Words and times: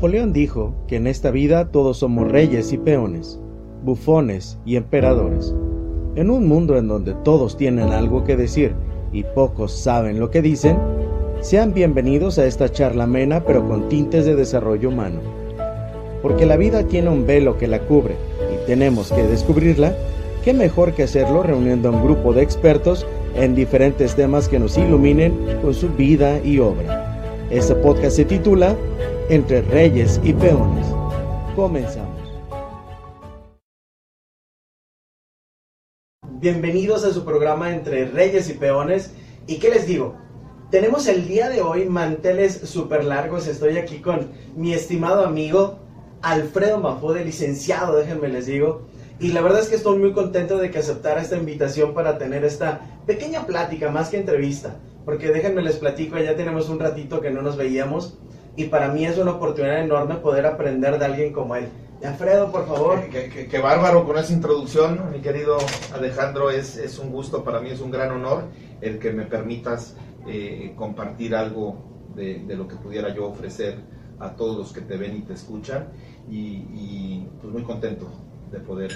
Napoleón 0.00 0.32
dijo 0.32 0.72
que 0.88 0.96
en 0.96 1.06
esta 1.06 1.30
vida 1.30 1.70
todos 1.70 1.98
somos 1.98 2.26
reyes 2.26 2.72
y 2.72 2.78
peones, 2.78 3.38
bufones 3.84 4.56
y 4.64 4.76
emperadores. 4.76 5.54
En 6.14 6.30
un 6.30 6.48
mundo 6.48 6.78
en 6.78 6.88
donde 6.88 7.12
todos 7.22 7.58
tienen 7.58 7.90
algo 7.90 8.24
que 8.24 8.34
decir 8.34 8.72
y 9.12 9.24
pocos 9.24 9.78
saben 9.78 10.18
lo 10.18 10.30
que 10.30 10.40
dicen, 10.40 10.78
sean 11.42 11.74
bienvenidos 11.74 12.38
a 12.38 12.46
esta 12.46 12.72
charla 12.72 13.04
amena 13.04 13.44
pero 13.44 13.68
con 13.68 13.90
tintes 13.90 14.24
de 14.24 14.36
desarrollo 14.36 14.88
humano. 14.88 15.20
Porque 16.22 16.46
la 16.46 16.56
vida 16.56 16.84
tiene 16.84 17.10
un 17.10 17.26
velo 17.26 17.58
que 17.58 17.68
la 17.68 17.80
cubre 17.80 18.14
y 18.54 18.66
tenemos 18.66 19.12
que 19.12 19.24
descubrirla, 19.24 19.94
qué 20.42 20.54
mejor 20.54 20.94
que 20.94 21.02
hacerlo 21.02 21.42
reuniendo 21.42 21.90
a 21.90 21.92
un 21.92 22.02
grupo 22.02 22.32
de 22.32 22.40
expertos 22.40 23.06
en 23.36 23.54
diferentes 23.54 24.14
temas 24.16 24.48
que 24.48 24.60
nos 24.60 24.78
iluminen 24.78 25.34
con 25.60 25.74
su 25.74 25.90
vida 25.90 26.40
y 26.42 26.58
obra. 26.58 27.00
Este 27.50 27.74
podcast 27.74 28.16
se 28.16 28.24
titula 28.24 28.74
Entre 29.30 29.62
Reyes 29.62 30.20
y 30.24 30.32
Peones. 30.32 30.88
Comenzamos. 31.54 32.18
Bienvenidos 36.40 37.04
a 37.04 37.12
su 37.12 37.24
programa 37.24 37.72
Entre 37.72 38.06
Reyes 38.06 38.50
y 38.50 38.54
Peones. 38.54 39.14
¿Y 39.46 39.60
qué 39.60 39.70
les 39.70 39.86
digo? 39.86 40.16
Tenemos 40.72 41.06
el 41.06 41.28
día 41.28 41.48
de 41.48 41.62
hoy 41.62 41.84
manteles 41.84 42.54
súper 42.64 43.04
largos. 43.04 43.46
Estoy 43.46 43.78
aquí 43.78 44.00
con 44.00 44.32
mi 44.56 44.74
estimado 44.74 45.24
amigo 45.24 45.78
Alfredo 46.22 46.78
Mafude, 46.78 47.24
licenciado, 47.24 47.98
déjenme 47.98 48.26
les 48.26 48.46
digo. 48.46 48.88
Y 49.20 49.28
la 49.28 49.42
verdad 49.42 49.60
es 49.60 49.68
que 49.68 49.76
estoy 49.76 49.96
muy 49.96 50.12
contento 50.12 50.58
de 50.58 50.72
que 50.72 50.80
aceptara 50.80 51.22
esta 51.22 51.36
invitación 51.36 51.94
para 51.94 52.18
tener 52.18 52.44
esta 52.44 52.80
pequeña 53.06 53.46
plática, 53.46 53.92
más 53.92 54.08
que 54.08 54.16
entrevista 54.16 54.74
porque 55.04 55.28
déjenme 55.32 55.62
les 55.62 55.76
platico, 55.76 56.18
ya 56.18 56.36
tenemos 56.36 56.68
un 56.68 56.78
ratito 56.78 57.20
que 57.20 57.30
no 57.30 57.42
nos 57.42 57.56
veíamos 57.56 58.18
y 58.56 58.64
para 58.64 58.88
mí 58.88 59.06
es 59.06 59.18
una 59.18 59.32
oportunidad 59.32 59.80
enorme 59.80 60.16
poder 60.16 60.46
aprender 60.46 60.98
de 60.98 61.04
alguien 61.04 61.32
como 61.32 61.56
él. 61.56 61.68
Alfredo, 62.02 62.50
por 62.50 62.66
favor. 62.66 63.00
Qué, 63.10 63.58
bárbaro 63.58 64.06
con 64.06 64.16
esa 64.16 64.32
introducción, 64.32 65.10
mi 65.12 65.20
querido 65.20 65.58
Alejandro, 65.92 66.50
es, 66.50 66.76
es, 66.76 66.98
un 66.98 67.10
gusto, 67.10 67.44
para 67.44 67.60
mí 67.60 67.70
es 67.70 67.80
un 67.80 67.90
gran 67.90 68.10
honor 68.10 68.44
el 68.80 68.98
que 68.98 69.12
me 69.12 69.24
permitas 69.24 69.94
eh, 70.26 70.72
compartir 70.76 71.34
algo 71.34 72.10
de, 72.14 72.38
de, 72.46 72.56
lo 72.56 72.66
que 72.66 72.76
pudiera 72.76 73.14
yo 73.14 73.26
ofrecer 73.26 73.76
a 74.18 74.34
todos 74.34 74.56
los 74.56 74.72
que 74.72 74.80
te 74.80 74.96
ven 74.96 75.16
y 75.16 75.20
te 75.20 75.34
escuchan 75.34 75.88
y, 76.30 76.38
y 76.72 77.28
pues 77.40 77.52
muy 77.52 77.62
contento 77.62 78.10
de 78.50 78.60
poder 78.60 78.92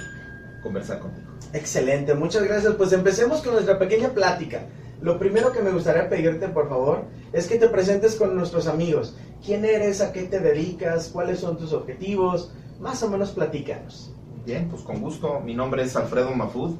conversar 0.63 0.99
contigo. 0.99 1.27
Excelente, 1.53 2.15
muchas 2.15 2.43
gracias. 2.45 2.75
Pues 2.75 2.93
empecemos 2.93 3.43
con 3.43 3.53
nuestra 3.53 3.79
pequeña 3.79 4.09
plática. 4.09 4.63
Lo 5.05 5.19
primero 5.19 5.53
que 5.53 5.61
me 5.61 5.71
gustaría 5.71 6.09
pedirte, 6.09 6.49
por 6.49 6.71
favor, 6.71 7.05
es 7.35 7.47
que 7.47 7.59
te 7.59 7.69
presentes 7.69 8.17
con 8.17 8.35
nuestros 8.35 8.67
amigos. 8.67 9.15
¿Quién 9.45 9.67
eres? 9.67 10.01
¿A 10.01 10.15
qué 10.15 10.23
te 10.23 10.41
dedicas? 10.41 11.11
¿Cuáles 11.13 11.41
son 11.41 11.59
tus 11.59 11.75
objetivos? 11.75 12.55
Más 12.81 13.03
o 13.03 13.11
menos 13.11 13.33
platícanos. 13.33 14.15
Bien, 14.47 14.67
pues 14.71 14.81
con 14.81 15.03
gusto. 15.03 15.41
Mi 15.41 15.53
nombre 15.53 15.83
es 15.83 15.95
Alfredo 15.95 16.35
Mafud 16.35 16.77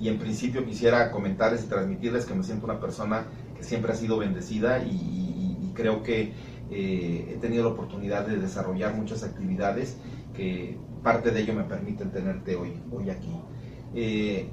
y 0.00 0.08
en 0.08 0.18
principio 0.18 0.64
quisiera 0.64 1.10
comentarles 1.10 1.64
y 1.64 1.66
transmitirles 1.66 2.24
que 2.24 2.34
me 2.34 2.44
siento 2.44 2.64
una 2.64 2.80
persona 2.80 3.26
que 3.54 3.62
siempre 3.62 3.92
ha 3.92 3.94
sido 3.94 4.16
bendecida 4.16 4.82
y, 4.82 5.72
creo 5.74 6.02
que 6.02 6.32
eh, 6.70 7.34
he 7.34 7.36
tenido 7.42 7.64
la 7.64 7.70
oportunidad 7.72 8.26
de 8.26 8.38
desarrollar 8.38 8.94
muchas 8.94 9.22
actividades 9.22 9.98
que 10.32 10.78
parte 11.02 11.30
de 11.30 11.42
ello 11.42 11.52
me 11.52 11.64
permiten 11.64 12.10
tenerte 12.10 12.56
hoy, 12.56 12.80
hoy 12.90 13.10
aquí. 13.10 13.38
Eh, 13.94 14.48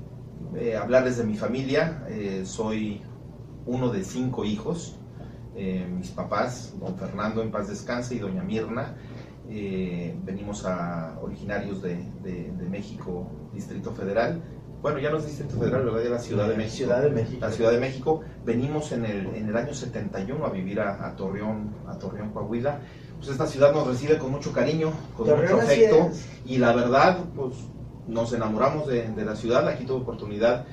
eh, 0.58 0.76
hablarles 0.76 1.16
de 1.16 1.24
mi 1.24 1.38
familia, 1.38 2.06
soy 2.44 3.02
uno 3.66 3.90
de 3.90 4.04
cinco 4.04 4.46
hijos. 4.46 4.96
Eh, 5.56 5.88
mis 5.88 6.10
papás, 6.10 6.74
don 6.80 6.96
Fernando 6.98 7.42
en 7.42 7.52
paz 7.52 7.68
descanse 7.68 8.16
y 8.16 8.20
doña 8.20 8.44
Mirna, 8.44 8.96
eh, 9.50 10.16
venimos 10.24 10.66
a 10.66 11.20
originarios 11.22 11.82
de, 11.82 12.04
México, 12.70 13.28
Distrito 13.54 13.92
Federal. 13.92 14.42
Bueno, 14.82 15.00
ya 15.00 15.12
no 15.12 15.18
es 15.18 15.28
Distrito 15.28 15.58
Federal, 15.58 15.86
¿verdad? 15.86 16.04
Ya 16.04 16.10
la 16.10 16.20
Ciudad 16.20 16.50
de 16.50 16.58
México. 16.58 16.78
Ciudad 16.78 17.04
de 17.04 17.10
México. 17.10 17.38
La 17.40 17.52
Ciudad 17.52 17.72
de 17.72 17.80
México. 17.80 18.22
Venimos 18.44 18.92
en 18.92 19.06
el, 19.06 19.28
en 19.28 19.48
el 19.48 19.56
año 19.56 19.74
71 19.74 20.44
a 20.46 20.50
vivir 20.50 20.80
a, 20.80 21.16
Torreón, 21.16 21.76
a 21.88 21.98
Torreón, 21.98 22.32
Coahuila. 22.32 22.80
Pues 23.18 23.30
esta 23.30 23.46
ciudad 23.46 23.74
nos 23.74 23.88
recibe 23.88 24.18
con 24.18 24.32
mucho 24.32 24.52
cariño, 24.52 24.92
con 25.16 25.30
mucho 25.30 25.62
afecto. 25.62 26.10
Y 26.46 26.58
la 26.58 26.74
verdad, 26.74 27.20
pues 27.36 27.54
nos 28.08 28.34
enamoramos 28.34 28.88
de, 28.88 29.10
de 29.10 29.24
la 29.24 29.36
ciudad. 29.36 29.68
Aquí 29.68 29.86
tuve 29.86 30.02
oportunidad 30.02 30.66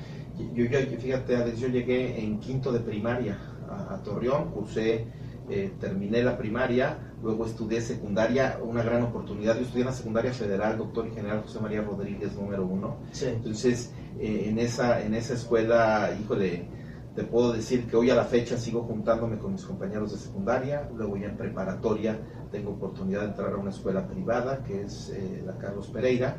yo, 0.53 0.65
fíjate, 0.99 1.35
Alex, 1.35 1.59
yo 1.59 1.67
llegué 1.67 2.23
en 2.23 2.39
quinto 2.39 2.71
de 2.71 2.79
primaria 2.79 3.37
a, 3.69 3.97
Torreón, 4.03 4.51
cursé, 4.51 5.05
eh, 5.49 5.73
terminé 5.79 6.23
la 6.23 6.37
primaria, 6.37 6.97
luego 7.21 7.45
estudié 7.45 7.81
secundaria, 7.81 8.59
una 8.63 8.83
gran 8.83 9.03
oportunidad. 9.03 9.55
Yo 9.55 9.61
estudié 9.61 9.81
en 9.81 9.87
la 9.87 9.93
secundaria 9.93 10.33
federal, 10.33 10.77
doctor 10.77 11.07
y 11.07 11.11
general 11.11 11.41
José 11.43 11.59
María 11.59 11.81
Rodríguez, 11.81 12.35
número 12.35 12.65
uno. 12.65 12.97
Entonces, 13.21 13.91
eh, 14.19 14.45
en, 14.47 14.59
esa, 14.59 15.01
en 15.01 15.13
esa 15.13 15.33
escuela, 15.33 16.09
híjole, 16.21 16.67
te 17.15 17.23
puedo 17.23 17.51
decir 17.51 17.87
que 17.87 17.97
hoy 17.97 18.09
a 18.09 18.15
la 18.15 18.23
fecha 18.23 18.57
sigo 18.57 18.83
juntándome 18.83 19.37
con 19.37 19.51
mis 19.51 19.65
compañeros 19.65 20.13
de 20.13 20.17
secundaria, 20.17 20.89
luego 20.95 21.17
ya 21.17 21.27
en 21.27 21.37
preparatoria 21.37 22.17
tengo 22.51 22.71
oportunidad 22.71 23.21
de 23.21 23.27
entrar 23.27 23.53
a 23.53 23.57
una 23.57 23.71
escuela 23.71 24.07
privada, 24.07 24.63
que 24.63 24.83
es 24.83 25.09
eh, 25.09 25.43
la 25.45 25.57
Carlos 25.57 25.87
Pereira, 25.87 26.37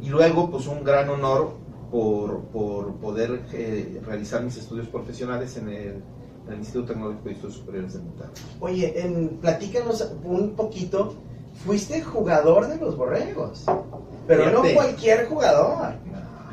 y 0.00 0.08
luego, 0.08 0.50
pues 0.50 0.66
un 0.66 0.84
gran 0.84 1.08
honor 1.08 1.56
por, 1.90 2.44
por 2.46 2.94
poder 2.96 3.42
eh, 3.52 4.00
realizar 4.04 4.42
mis 4.42 4.56
estudios 4.56 4.88
profesionales 4.88 5.56
en 5.56 5.68
el, 5.68 6.02
en 6.46 6.52
el, 6.52 6.58
Instituto 6.58 6.92
Tecnológico 6.92 7.24
de 7.24 7.32
Estudios 7.32 7.56
Superiores 7.56 7.92
de 7.94 7.98
Monterrey. 8.00 8.32
Oye, 8.60 9.00
en, 9.00 9.28
platícanos 9.40 10.12
un 10.24 10.54
poquito, 10.54 11.14
fuiste 11.64 12.02
jugador 12.02 12.68
de 12.68 12.76
los 12.76 12.96
borregos, 12.96 13.64
pero 14.26 14.50
no 14.50 14.62
cualquier 14.74 15.26
jugador. 15.26 15.94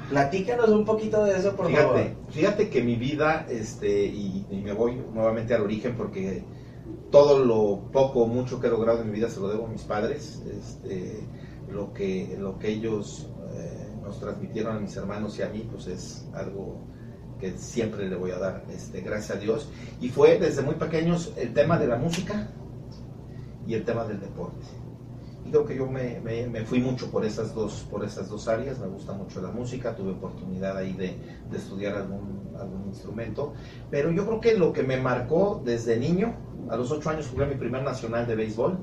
Platícanos 0.10 0.70
un 0.70 0.86
poquito 0.86 1.26
de 1.26 1.38
eso, 1.38 1.54
por 1.56 1.68
fíjate, 1.68 1.86
favor. 1.86 2.02
Fíjate 2.30 2.70
que 2.70 2.82
mi 2.82 2.96
vida, 2.96 3.46
este, 3.50 4.06
y, 4.06 4.46
y, 4.50 4.62
me 4.62 4.72
voy 4.72 4.96
nuevamente 5.14 5.54
al 5.54 5.64
origen 5.64 5.96
porque 5.98 6.44
todo 7.12 7.44
lo 7.44 7.92
poco 7.92 8.22
o 8.22 8.28
mucho 8.28 8.62
que 8.62 8.68
he 8.68 8.70
logrado 8.70 9.02
en 9.02 9.12
mi 9.12 9.18
vida 9.18 9.30
se 9.30 9.42
lo 9.42 9.50
debo 9.50 9.66
a 9.66 9.70
mis 9.70 9.84
padres. 9.84 10.42
Este, 10.50 11.28
lo 11.72 11.94
que, 11.94 12.38
lo 12.40 12.58
que 12.58 12.70
ellos 12.70 13.28
nos 14.08 14.20
transmitieron 14.20 14.78
a 14.78 14.80
mis 14.80 14.96
hermanos 14.96 15.38
y 15.38 15.42
a 15.42 15.50
mí, 15.50 15.68
pues 15.70 15.88
es 15.88 16.26
algo 16.34 16.80
que 17.40 17.58
siempre 17.58 18.08
le 18.10 18.16
voy 18.16 18.32
a 18.32 18.40
dar 18.40 18.64
este, 18.70 19.02
gracias 19.02 19.38
a 19.38 19.40
Dios. 19.40 19.70
Y 20.02 20.10
fue 20.10 20.40
desde 20.40 20.62
muy 20.62 20.76
pequeños 20.76 21.34
el 21.38 21.54
tema 21.54 21.78
de 21.78 21.88
la 21.88 21.98
música 21.98 22.48
y 23.68 23.74
el 23.74 23.84
tema 23.84 24.06
del 24.06 24.20
deporte. 24.20 24.66
Y 25.46 25.52
creo 25.52 25.66
que 25.66 25.76
yo 25.76 25.88
me, 25.88 26.20
me, 26.20 26.66
fui 26.66 26.80
mucho 26.80 27.10
por 27.12 27.24
esas, 27.24 27.54
dos, 27.54 27.86
por 27.90 28.04
esas 28.04 28.30
dos 28.30 28.48
áreas, 28.48 28.80
me 28.80 28.88
gusta 28.88 29.14
mucho 29.14 29.42
la 29.42 29.50
música, 29.50 29.96
tuve 29.96 30.12
oportunidad 30.12 30.76
ahí 30.76 30.94
de, 30.94 31.18
de 31.50 31.58
estudiar 31.58 31.96
algún, 31.96 32.50
algún 32.60 32.88
instrumento, 32.88 33.54
pero 33.90 34.12
yo 34.12 34.26
creo 34.26 34.42
que 34.42 34.58
lo 34.58 34.74
que 34.74 34.84
me 34.84 34.98
marcó 34.98 35.62
desde 35.64 35.98
niño, 35.98 36.36
a 36.70 36.76
los 36.76 36.92
ocho 36.92 37.10
años 37.10 37.30
jugué 37.32 37.46
mi 37.46 37.56
primer 37.56 37.84
nacional 37.84 38.28
de 38.28 38.36
béisbol, 38.36 38.78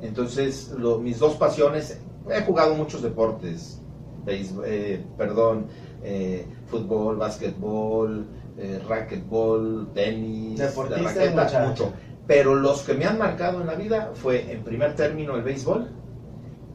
entonces 0.00 0.72
mis 1.00 1.18
dos 1.18 1.34
pasiones, 1.34 1.98
he 2.30 2.42
jugado 2.42 2.76
muchos 2.76 3.02
deportes, 3.02 3.82
eh, 4.26 5.04
perdón, 5.16 5.66
eh, 6.02 6.46
fútbol, 6.66 7.16
básquetbol, 7.16 8.26
eh, 8.58 8.80
racquetball, 8.88 9.88
tenis, 9.94 10.60
raqueta, 10.76 11.66
mucho. 11.66 11.92
Pero 12.26 12.54
los 12.54 12.82
que 12.82 12.94
me 12.94 13.06
han 13.06 13.18
marcado 13.18 13.60
en 13.60 13.66
la 13.66 13.74
vida 13.74 14.10
fue 14.14 14.52
en 14.52 14.62
primer 14.62 14.94
término 14.94 15.36
el 15.36 15.42
béisbol 15.42 15.88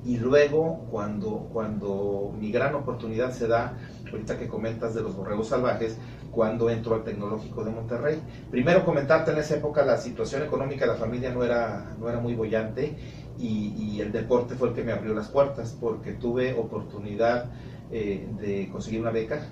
y 0.05 0.17
luego 0.17 0.85
cuando, 0.89 1.47
cuando 1.53 2.33
mi 2.39 2.51
gran 2.51 2.75
oportunidad 2.75 3.31
se 3.31 3.47
da, 3.47 3.77
ahorita 4.11 4.37
que 4.37 4.47
comentas 4.47 4.93
de 4.93 5.01
los 5.01 5.15
borregos 5.15 5.47
salvajes, 5.49 5.97
cuando 6.33 6.69
entro 6.69 6.95
al 6.95 7.03
Tecnológico 7.03 7.63
de 7.63 7.71
Monterrey. 7.71 8.21
Primero 8.49 8.83
comentarte 8.83 9.31
en 9.31 9.38
esa 9.38 9.56
época 9.56 9.85
la 9.85 9.97
situación 9.97 10.44
económica 10.44 10.85
de 10.85 10.91
la 10.94 10.97
familia 10.97 11.31
no 11.31 11.44
era, 11.44 11.95
no 12.00 12.09
era 12.09 12.19
muy 12.19 12.33
bollante 12.33 12.97
y, 13.38 14.01
el 14.01 14.12
deporte 14.12 14.56
fue 14.56 14.69
el 14.69 14.74
que 14.74 14.83
me 14.83 14.91
abrió 14.91 15.13
las 15.13 15.30
puertas 15.30 15.77
porque 15.80 16.13
tuve 16.13 16.53
oportunidad 16.53 17.45
eh, 17.91 18.27
de 18.39 18.69
conseguir 18.69 19.01
una 19.01 19.12
beca 19.12 19.47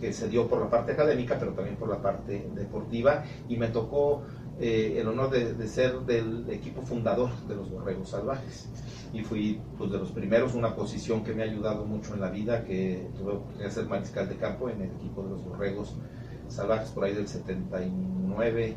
que 0.00 0.12
se 0.12 0.28
dio 0.28 0.48
por 0.48 0.60
la 0.60 0.70
parte 0.70 0.92
académica, 0.92 1.36
pero 1.38 1.52
también 1.52 1.76
por 1.76 1.88
la 1.88 2.00
parte 2.00 2.48
deportiva, 2.54 3.24
y 3.48 3.56
me 3.56 3.68
tocó 3.68 4.22
eh, 4.60 4.98
el 5.00 5.08
honor 5.08 5.30
de, 5.30 5.66
ser 5.68 6.00
del 6.00 6.48
equipo 6.50 6.82
fundador 6.82 7.30
de 7.48 7.56
los 7.56 7.70
Borregos 7.70 8.10
Salvajes. 8.10 8.68
Y 9.12 9.22
fui 9.22 9.60
pues, 9.78 9.90
de 9.90 9.98
los 9.98 10.10
primeros, 10.12 10.54
una 10.54 10.76
posición 10.76 11.24
que 11.24 11.32
me 11.32 11.42
ha 11.42 11.46
ayudado 11.46 11.86
mucho 11.86 12.14
en 12.14 12.20
la 12.20 12.30
vida, 12.30 12.64
que 12.64 13.08
tuve 13.16 13.40
de 13.58 13.70
ser 13.70 13.86
mariscal 13.86 14.28
de 14.28 14.36
campo 14.36 14.68
en 14.68 14.82
el 14.82 14.90
equipo 14.90 15.22
de 15.22 15.30
los 15.30 15.44
Borregos 15.44 15.96
Salvajes 16.48 16.90
por 16.90 17.04
ahí 17.04 17.14
del 17.14 17.26
79 17.26 18.76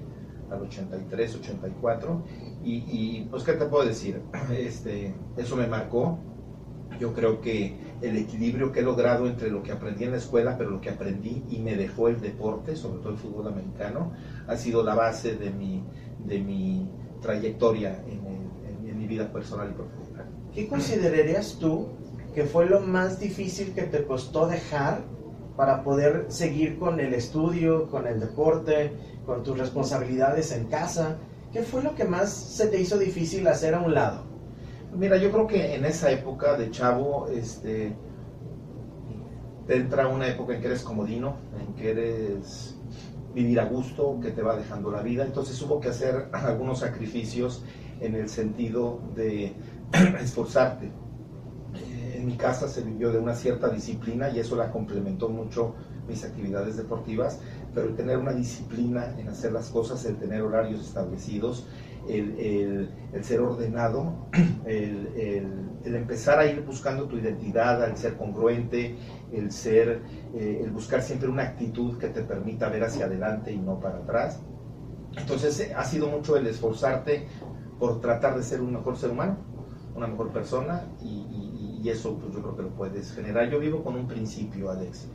al 0.49 0.61
83, 0.61 1.35
84. 1.35 2.23
Y, 2.63 2.75
y 2.87 3.27
pues, 3.29 3.43
¿qué 3.43 3.53
te 3.53 3.65
puedo 3.65 3.85
decir? 3.85 4.21
Este, 4.51 5.13
eso 5.35 5.55
me 5.55 5.67
marcó. 5.67 6.17
Yo 6.99 7.13
creo 7.13 7.41
que 7.41 7.75
el 8.03 8.17
equilibrio 8.17 8.71
que 8.71 8.81
he 8.81 8.83
logrado 8.83 9.27
entre 9.27 9.49
lo 9.49 9.63
que 9.63 9.71
aprendí 9.71 10.03
en 10.03 10.11
la 10.11 10.17
escuela, 10.17 10.57
pero 10.57 10.69
lo 10.69 10.81
que 10.81 10.89
aprendí 10.89 11.43
y 11.49 11.59
me 11.59 11.75
dejó 11.75 12.09
el 12.09 12.19
deporte, 12.19 12.75
sobre 12.75 12.99
todo 12.99 13.13
el 13.13 13.17
fútbol 13.17 13.47
americano, 13.47 14.11
ha 14.45 14.57
sido 14.57 14.83
la 14.83 14.93
base 14.93 15.35
de 15.35 15.49
mi, 15.51 15.83
de 16.25 16.39
mi 16.39 16.89
trayectoria 17.21 18.03
en, 18.07 18.21
mi 18.21 18.33
mi 18.93 19.07
vida 19.07 19.31
personal 19.31 19.69
y 19.71 19.73
profesional. 19.73 20.27
¿Qué 20.53 20.67
considerarías 20.67 21.57
tú 21.59 21.87
que 22.35 22.43
fue 22.43 22.67
lo 22.67 22.79
más 22.81 23.19
difícil 23.19 23.73
que 23.73 23.83
te 23.83 24.05
costó 24.05 24.47
dejar 24.47 25.01
para 25.57 25.83
poder 25.83 26.27
seguir 26.29 26.77
con 26.77 26.99
el 26.99 27.13
estudio, 27.13 27.89
con 27.89 28.07
el 28.07 28.19
deporte, 28.19 28.93
con 29.25 29.43
tus 29.43 29.57
responsabilidades 29.57 30.51
en 30.51 30.65
casa? 30.65 31.17
¿Qué 31.51 31.63
fue 31.63 31.83
lo 31.83 31.95
que 31.95 32.05
más 32.05 32.31
se 32.31 32.67
te 32.67 32.79
hizo 32.79 32.97
difícil 32.97 33.47
hacer 33.47 33.75
a 33.75 33.79
un 33.79 33.93
lado? 33.93 34.32
Mira, 34.95 35.17
yo 35.17 35.31
creo 35.31 35.47
que 35.47 35.75
en 35.75 35.85
esa 35.85 36.11
época 36.11 36.55
de 36.55 36.69
chavo, 36.69 37.27
este, 37.27 37.95
te 39.65 39.75
entra 39.75 40.07
una 40.07 40.27
época 40.27 40.53
en 40.53 40.61
que 40.61 40.67
eres 40.67 40.83
comodino, 40.83 41.37
en 41.59 41.73
que 41.73 41.91
eres 41.91 42.75
vivir 43.33 43.59
a 43.59 43.65
gusto, 43.65 44.19
que 44.21 44.31
te 44.31 44.43
va 44.43 44.55
dejando 44.55 44.91
la 44.91 45.01
vida. 45.01 45.25
Entonces 45.25 45.59
hubo 45.61 45.79
que 45.79 45.89
hacer 45.89 46.29
algunos 46.33 46.79
sacrificios 46.79 47.63
en 48.01 48.15
el 48.15 48.29
sentido 48.29 48.99
de 49.15 49.53
esforzarte. 50.21 50.85
Eh, 50.85 52.17
en 52.17 52.27
mi 52.27 52.37
casa 52.37 52.67
se 52.67 52.81
vivió 52.81 53.11
de 53.11 53.17
una 53.17 53.33
cierta 53.33 53.69
disciplina 53.69 54.29
y 54.29 54.39
eso 54.39 54.55
la 54.55 54.71
complementó 54.71 55.27
mucho 55.29 55.73
mis 56.07 56.23
actividades 56.23 56.77
deportivas, 56.77 57.39
pero 57.73 57.87
el 57.87 57.95
tener 57.95 58.17
una 58.17 58.33
disciplina 58.33 59.15
en 59.17 59.29
hacer 59.29 59.53
las 59.53 59.69
cosas, 59.69 60.05
el 60.05 60.17
tener 60.17 60.41
horarios 60.41 60.81
establecidos, 60.81 61.65
el, 62.07 62.89
ser 63.21 63.41
ordenado, 63.41 64.27
el, 64.65 65.69
empezar 65.83 66.39
a 66.39 66.45
ir 66.45 66.61
buscando 66.61 67.05
tu 67.05 67.17
identidad, 67.17 67.87
el 67.87 67.97
ser 67.97 68.17
congruente, 68.17 68.95
el 69.31 69.51
ser, 69.51 70.01
eh, 70.33 70.61
el 70.63 70.71
buscar 70.71 71.01
siempre 71.01 71.29
una 71.29 71.43
actitud 71.43 71.97
que 71.97 72.07
te 72.07 72.21
permita 72.21 72.69
ver 72.69 72.83
hacia 72.83 73.05
adelante 73.05 73.51
y 73.51 73.57
no 73.57 73.79
para 73.79 73.97
atrás. 73.97 74.39
Entonces 75.15 75.59
eh, 75.59 75.73
ha 75.75 75.83
sido 75.83 76.07
mucho 76.07 76.35
el 76.35 76.47
esforzarte 76.47 77.27
por 77.79 78.01
tratar 78.01 78.35
de 78.35 78.43
ser 78.43 78.61
un 78.61 78.73
mejor 78.73 78.97
ser 78.97 79.11
humano, 79.11 79.37
una 79.95 80.07
mejor 80.07 80.31
persona 80.31 80.83
y, 81.01 81.21
eso 81.83 82.17
pues, 82.17 82.33
yo 82.33 82.41
creo 82.41 82.55
que 82.55 82.61
lo 82.63 82.69
puedes 82.69 83.11
generar. 83.11 83.49
Yo 83.49 83.59
vivo 83.59 83.83
con 83.83 83.95
un 83.95 84.07
principio, 84.07 84.71
Alex. 84.71 85.09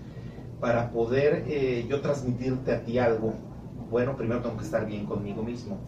Para 0.60 0.90
poder 0.90 1.44
eh, 1.48 1.86
yo 1.88 2.02
transmitirte 2.02 2.74
a 2.74 2.82
ti 2.82 2.98
algo, 2.98 3.32
bueno, 3.90 4.16
primero 4.18 4.42
tengo 4.42 4.58
que 4.58 4.64
estar 4.64 4.84
bien 4.84 5.06
conmigo 5.06 5.42
mismo 5.42 5.78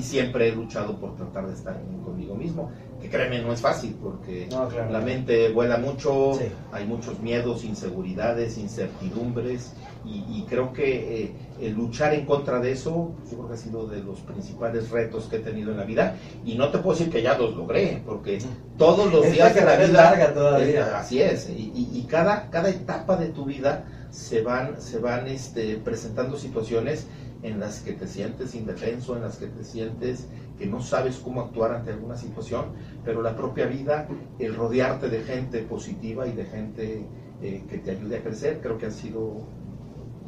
y 0.00 0.02
siempre 0.02 0.48
he 0.48 0.52
luchado 0.52 0.96
por 0.98 1.14
tratar 1.14 1.46
de 1.46 1.52
estar 1.52 1.78
bien 1.86 2.02
conmigo 2.02 2.34
mismo, 2.34 2.70
que 3.02 3.10
créeme, 3.10 3.42
no 3.42 3.52
es 3.52 3.60
fácil 3.60 3.94
porque 4.02 4.48
la 4.90 5.00
mente 5.00 5.50
vuela 5.50 5.76
mucho, 5.76 6.32
hay 6.72 6.86
muchos 6.86 7.20
miedos, 7.20 7.64
inseguridades, 7.64 8.56
incertidumbres 8.56 9.74
y, 10.06 10.46
creo 10.48 10.72
que 10.72 11.24
eh, 11.24 11.32
el 11.60 11.74
luchar 11.74 12.14
en 12.14 12.24
contra 12.24 12.58
de 12.58 12.72
eso, 12.72 13.12
yo 13.30 13.36
creo 13.36 13.48
que 13.48 13.54
ha 13.54 13.58
sido 13.58 13.86
de 13.86 14.02
los 14.02 14.20
principales 14.20 14.88
retos 14.90 15.26
que 15.26 15.36
he 15.36 15.40
tenido 15.40 15.70
en 15.72 15.76
la 15.76 15.84
vida 15.84 16.16
y 16.46 16.54
no 16.54 16.70
te 16.70 16.78
puedo 16.78 16.96
decir 16.96 17.12
que 17.12 17.22
ya 17.22 17.36
los 17.36 17.54
logré, 17.54 18.02
porque 18.06 18.38
todos 18.78 19.12
los 19.12 19.30
días 19.30 19.54
de 19.54 19.60
la 19.60 19.76
vida... 19.76 19.88
larga 19.88 20.32
todavía. 20.32 20.98
así 20.98 21.20
es, 21.20 21.50
y, 21.50 22.06
cada, 22.08 22.48
cada 22.48 22.70
etapa 22.70 23.16
de 23.16 23.28
tu 23.28 23.44
vida 23.44 23.84
se 24.10 24.40
van, 24.40 24.80
se 24.80 24.98
van 24.98 25.28
este, 25.28 25.76
presentando 25.76 26.38
situaciones 26.38 27.06
en 27.42 27.58
las 27.58 27.80
que 27.80 27.92
te 27.92 28.06
sientes 28.06 28.54
indefenso, 28.54 29.16
en 29.16 29.22
las 29.22 29.36
que 29.36 29.46
te 29.46 29.64
sientes 29.64 30.26
que 30.58 30.66
no 30.66 30.82
sabes 30.82 31.16
cómo 31.16 31.40
actuar 31.40 31.72
ante 31.72 31.90
alguna 31.90 32.16
situación, 32.16 32.66
pero 33.04 33.22
la 33.22 33.34
propia 33.34 33.66
vida, 33.66 34.06
el 34.38 34.54
rodearte 34.54 35.08
de 35.08 35.22
gente 35.22 35.62
positiva 35.62 36.26
y 36.26 36.32
de 36.32 36.44
gente 36.44 37.06
eh, 37.42 37.62
que 37.68 37.78
te 37.78 37.92
ayude 37.92 38.18
a 38.18 38.22
crecer, 38.22 38.60
creo 38.60 38.76
que 38.76 38.86
han 38.86 38.92
sido 38.92 39.46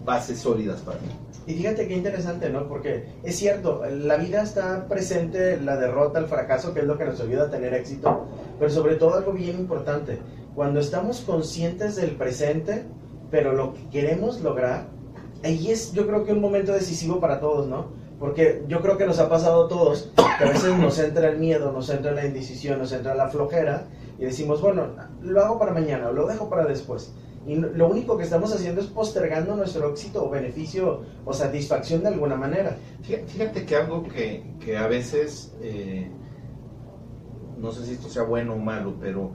bases 0.05 0.38
sólidas 0.38 0.81
para 0.81 0.99
mí. 1.00 1.09
Y 1.47 1.55
fíjate 1.55 1.87
qué 1.87 1.94
interesante, 1.94 2.49
¿no? 2.50 2.67
Porque 2.69 3.05
es 3.23 3.37
cierto, 3.37 3.82
la 3.85 4.17
vida 4.17 4.43
está 4.43 4.88
presente, 4.88 5.61
la 5.61 5.76
derrota, 5.76 6.19
el 6.19 6.26
fracaso, 6.26 6.73
que 6.73 6.81
es 6.81 6.87
lo 6.87 6.97
que 6.97 7.05
nos 7.05 7.20
ayuda 7.20 7.44
a 7.44 7.50
tener 7.50 7.75
éxito, 7.75 8.26
pero 8.59 8.70
sobre 8.70 8.97
todo 8.97 9.14
algo 9.14 9.32
bien 9.32 9.59
importante, 9.59 10.19
cuando 10.55 10.81
estamos 10.81 11.20
conscientes 11.20 11.97
del 11.97 12.12
presente, 12.12 12.85
pero 13.31 13.53
lo 13.53 13.75
que 13.75 13.88
queremos 13.91 14.41
lograr, 14.41 14.87
ahí 15.44 15.71
es 15.71 15.93
yo 15.93 16.06
creo 16.06 16.25
que 16.25 16.33
un 16.33 16.41
momento 16.41 16.73
decisivo 16.73 17.21
para 17.21 17.41
todos, 17.41 17.67
¿no? 17.67 17.87
Porque 18.19 18.65
yo 18.69 18.81
creo 18.81 18.97
que 18.97 19.06
nos 19.06 19.19
ha 19.19 19.29
pasado 19.29 19.65
a 19.65 19.69
todos, 19.69 20.12
que 20.39 20.44
a 20.44 20.49
veces 20.49 20.77
nos 20.79 20.99
entra 20.99 21.29
el 21.29 21.39
miedo, 21.39 21.73
nos 21.73 21.91
entra 21.91 22.12
la 22.12 22.25
indecisión, 22.25 22.79
nos 22.79 22.93
entra 22.93 23.15
la 23.15 23.29
flojera 23.29 23.89
y 24.19 24.25
decimos, 24.25 24.61
bueno, 24.61 24.91
lo 25.21 25.43
hago 25.43 25.59
para 25.59 25.73
mañana 25.73 26.09
o 26.09 26.12
lo 26.12 26.27
dejo 26.27 26.49
para 26.49 26.65
después. 26.65 27.12
Y 27.44 27.56
lo 27.56 27.89
único 27.89 28.17
que 28.17 28.23
estamos 28.23 28.55
haciendo 28.55 28.81
es 28.81 28.87
postergando 28.87 29.56
nuestro 29.56 29.91
éxito 29.91 30.25
o 30.25 30.31
beneficio 30.31 31.00
o 31.25 31.33
satisfacción 31.33 32.03
de 32.03 32.09
alguna 32.09 32.37
manera. 32.37 32.77
Fíjate 33.03 33.67
que 33.67 33.75
algo 33.75 34.05
que, 34.05 34.55
que 34.61 34.77
a 34.77 34.87
veces, 34.87 35.53
eh, 35.61 36.09
no 37.59 37.73
sé 37.73 37.85
si 37.85 37.95
esto 37.95 38.09
sea 38.09 38.23
bueno 38.23 38.55
o 38.55 38.59
malo, 38.59 38.95
pero 39.00 39.33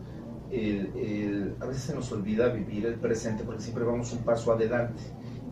a 0.50 1.66
veces 1.66 1.84
se 1.84 1.94
nos 1.94 2.10
olvida 2.14 2.48
vivir 2.48 2.86
el 2.86 2.96
presente 2.96 3.44
porque 3.44 3.62
siempre 3.62 3.84
vamos 3.84 4.14
un 4.14 4.20
paso 4.20 4.54
adelante 4.54 5.04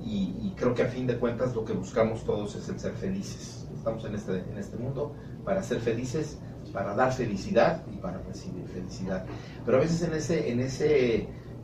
y, 0.05 0.53
creo 0.55 0.73
que 0.73 0.83
a 0.83 0.87
fin 0.87 1.07
de 1.07 1.17
cuentas 1.17 1.55
lo 1.55 1.65
que 1.65 1.73
buscamos 1.73 2.23
todos 2.23 2.55
es 2.55 2.69
el 2.69 2.79
ser 2.79 2.93
felices. 2.93 3.67
Estamos 3.75 4.05
en 4.05 4.15
este, 4.15 4.37
en 4.37 4.57
este 4.57 4.77
mundo 4.77 5.15
para 5.43 5.63
ser 5.63 5.79
felices, 5.79 6.37
para 6.71 6.95
dar 6.95 7.11
felicidad 7.11 7.83
y 7.91 7.97
para 7.97 8.19
recibir 8.19 8.67
felicidad. 8.67 9.25
Pero 9.65 9.77
a 9.77 9.79
veces 9.81 10.03
en, 10.03 10.13
ese, 10.13 10.51
en, 10.51 10.59
ese, 10.59 11.15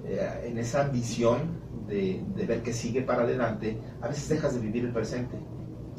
eh, 0.06 0.42
en 0.44 0.58
esa 0.58 0.86
ambición 0.86 1.62
de, 1.88 2.24
ver 2.48 2.64
que 2.64 2.74
sigue 2.74 3.04
para 3.04 3.24
adelante, 3.24 3.78
a 4.02 4.08
veces 4.08 4.28
dejas 4.30 4.56
de 4.56 4.62
vivir 4.62 4.86
el 4.86 4.92
presente 4.92 5.38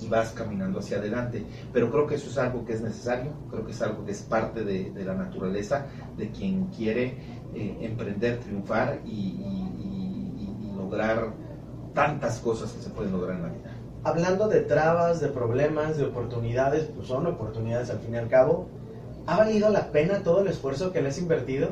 y 0.00 0.09
vas 0.09 0.33
caminando 0.33 0.81
hacia 0.81 0.97
adelante. 0.97 1.45
Pero 1.73 1.93
creo 1.93 2.09
que 2.09 2.17
eso 2.17 2.29
es 2.29 2.38
algo 2.38 2.65
que 2.65 2.73
es 2.73 2.81
necesario, 2.81 3.33
creo 3.50 3.65
que 3.65 3.71
es 3.71 3.83
algo 3.83 4.05
que 4.05 4.11
es 4.11 4.23
parte 4.23 4.65
de, 4.65 4.93
la 5.05 5.15
naturaleza 5.15 5.87
de 6.17 6.31
quien 6.31 6.67
quiere 6.67 7.17
eh, 7.55 7.79
emprender, 7.83 8.41
triunfar 8.41 9.00
y 9.06 9.38
lograr 10.77 11.51
tantas 11.94 12.39
cosas 12.39 12.73
que 12.73 12.83
se 12.83 12.91
pueden 12.91 13.12
lograr 13.12 13.37
en 13.37 13.43
la 13.43 13.49
vida. 13.49 13.71
Hablando 14.05 14.49
de 14.49 14.61
trabas, 14.61 15.21
de 15.21 15.29
problemas, 15.29 15.97
de 15.97 16.05
oportunidades, 16.05 16.91
pues 16.94 17.06
son 17.06 17.27
oportunidades 17.27 17.91
al 17.91 18.00
fin 18.00 18.15
y 18.15 18.19
al 18.19 18.29
cabo. 18.29 18.67
¿Ha 19.27 19.37
valido 19.37 19.71
la 19.71 19.93
pena 19.93 20.25
todo 20.25 20.41
el 20.41 20.49
esfuerzo 20.49 20.93
que 20.93 21.00
le 21.00 21.11
has 21.11 21.19
invertido? 21.19 21.69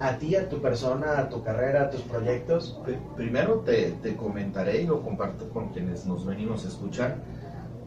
A 0.00 0.16
ti, 0.16 0.34
a 0.34 0.48
tu 0.48 0.60
persona, 0.60 1.18
a 1.18 1.28
tu 1.28 1.42
carrera, 1.42 1.82
a 1.82 1.90
tus 1.90 2.00
proyectos. 2.02 2.80
Primero 3.16 3.60
te, 3.60 3.92
te 4.02 4.16
comentaré 4.16 4.82
y 4.82 4.86
lo 4.86 5.02
comparto 5.02 5.48
con 5.50 5.68
quienes 5.68 6.06
nos 6.06 6.24
venimos 6.24 6.64
a 6.64 6.68
escuchar. 6.68 7.18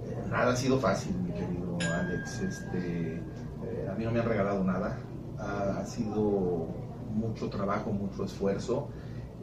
Eh, 0.05 0.29
nada 0.29 0.53
ha 0.53 0.55
sido 0.55 0.79
fácil, 0.79 1.15
mi 1.15 1.31
querido 1.31 1.77
Alex. 1.91 2.41
Este, 2.41 3.15
eh, 3.15 3.87
a 3.91 3.95
mí 3.95 4.05
no 4.05 4.11
me 4.11 4.19
han 4.19 4.29
regalado 4.29 4.63
nada. 4.63 4.97
Ha, 5.39 5.79
ha 5.79 5.85
sido 5.85 6.67
mucho 7.13 7.49
trabajo, 7.49 7.91
mucho 7.91 8.23
esfuerzo. 8.23 8.89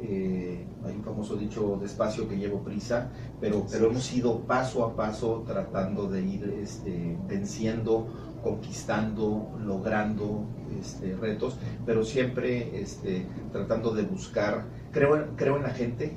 Eh, 0.02 0.66
hay 0.84 0.96
un 0.96 1.04
famoso 1.04 1.36
dicho 1.36 1.78
despacio 1.80 2.28
que 2.28 2.36
llevo 2.36 2.62
prisa, 2.62 3.10
pero, 3.40 3.64
pero 3.70 3.86
hemos 3.86 4.12
ido 4.12 4.40
paso 4.40 4.84
a 4.84 4.96
paso 4.96 5.44
tratando 5.46 6.08
de 6.08 6.20
ir 6.20 6.54
este, 6.60 7.16
venciendo, 7.28 8.06
conquistando, 8.42 9.56
logrando 9.64 10.46
este, 10.78 11.14
retos, 11.14 11.56
pero 11.86 12.04
siempre 12.04 12.80
este, 12.80 13.26
tratando 13.52 13.94
de 13.94 14.02
buscar, 14.02 14.66
creo, 14.90 15.28
creo 15.36 15.56
en 15.56 15.62
la 15.62 15.70
gente, 15.70 16.16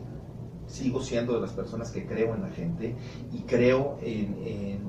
sigo 0.66 1.02
siendo 1.02 1.36
de 1.36 1.42
las 1.42 1.52
personas 1.52 1.92
que 1.92 2.06
creo 2.06 2.34
en 2.36 2.42
la 2.42 2.50
gente 2.50 2.96
y 3.32 3.44
creo 3.44 4.00
en 4.02 4.88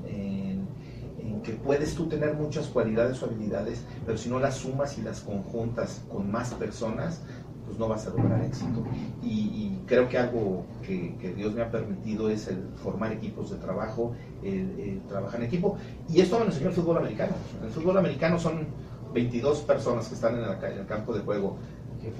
que 1.41 1.53
puedes 1.53 1.95
tú 1.95 2.07
tener 2.07 2.35
muchas 2.35 2.67
cualidades 2.67 3.21
o 3.21 3.25
habilidades, 3.25 3.83
pero 4.05 4.17
si 4.17 4.29
no 4.29 4.39
las 4.39 4.55
sumas 4.55 4.97
y 4.97 5.01
las 5.01 5.21
conjuntas 5.21 6.03
con 6.11 6.29
más 6.29 6.53
personas, 6.53 7.21
pues 7.69 7.77
no 7.77 7.87
vas 7.87 8.07
a 8.07 8.09
lograr 8.09 8.43
éxito. 8.43 8.83
Y, 9.21 9.77
creo 9.85 10.07
que 10.07 10.17
algo 10.17 10.65
que, 10.83 11.33
Dios 11.35 11.53
me 11.53 11.61
ha 11.61 11.71
permitido 11.71 12.29
es 12.29 12.47
el 12.47 12.63
formar 12.83 13.11
equipos 13.11 13.51
de 13.51 13.57
trabajo, 13.57 14.13
el, 14.43 15.01
trabajar 15.07 15.39
en 15.39 15.47
equipo. 15.47 15.77
Y 16.09 16.21
esto 16.21 16.37
me 16.39 16.45
lo 16.45 16.51
enseñó 16.51 16.69
el 16.69 16.75
fútbol 16.75 16.97
americano. 16.97 17.33
En 17.59 17.67
el 17.67 17.71
fútbol 17.71 17.97
americano 17.97 18.39
son 18.39 18.67
22 19.13 19.59
personas 19.59 20.07
que 20.07 20.15
están 20.15 20.35
en, 20.35 20.43
el 20.43 20.85
campo 20.87 21.13
de 21.13 21.21
juego. 21.21 21.57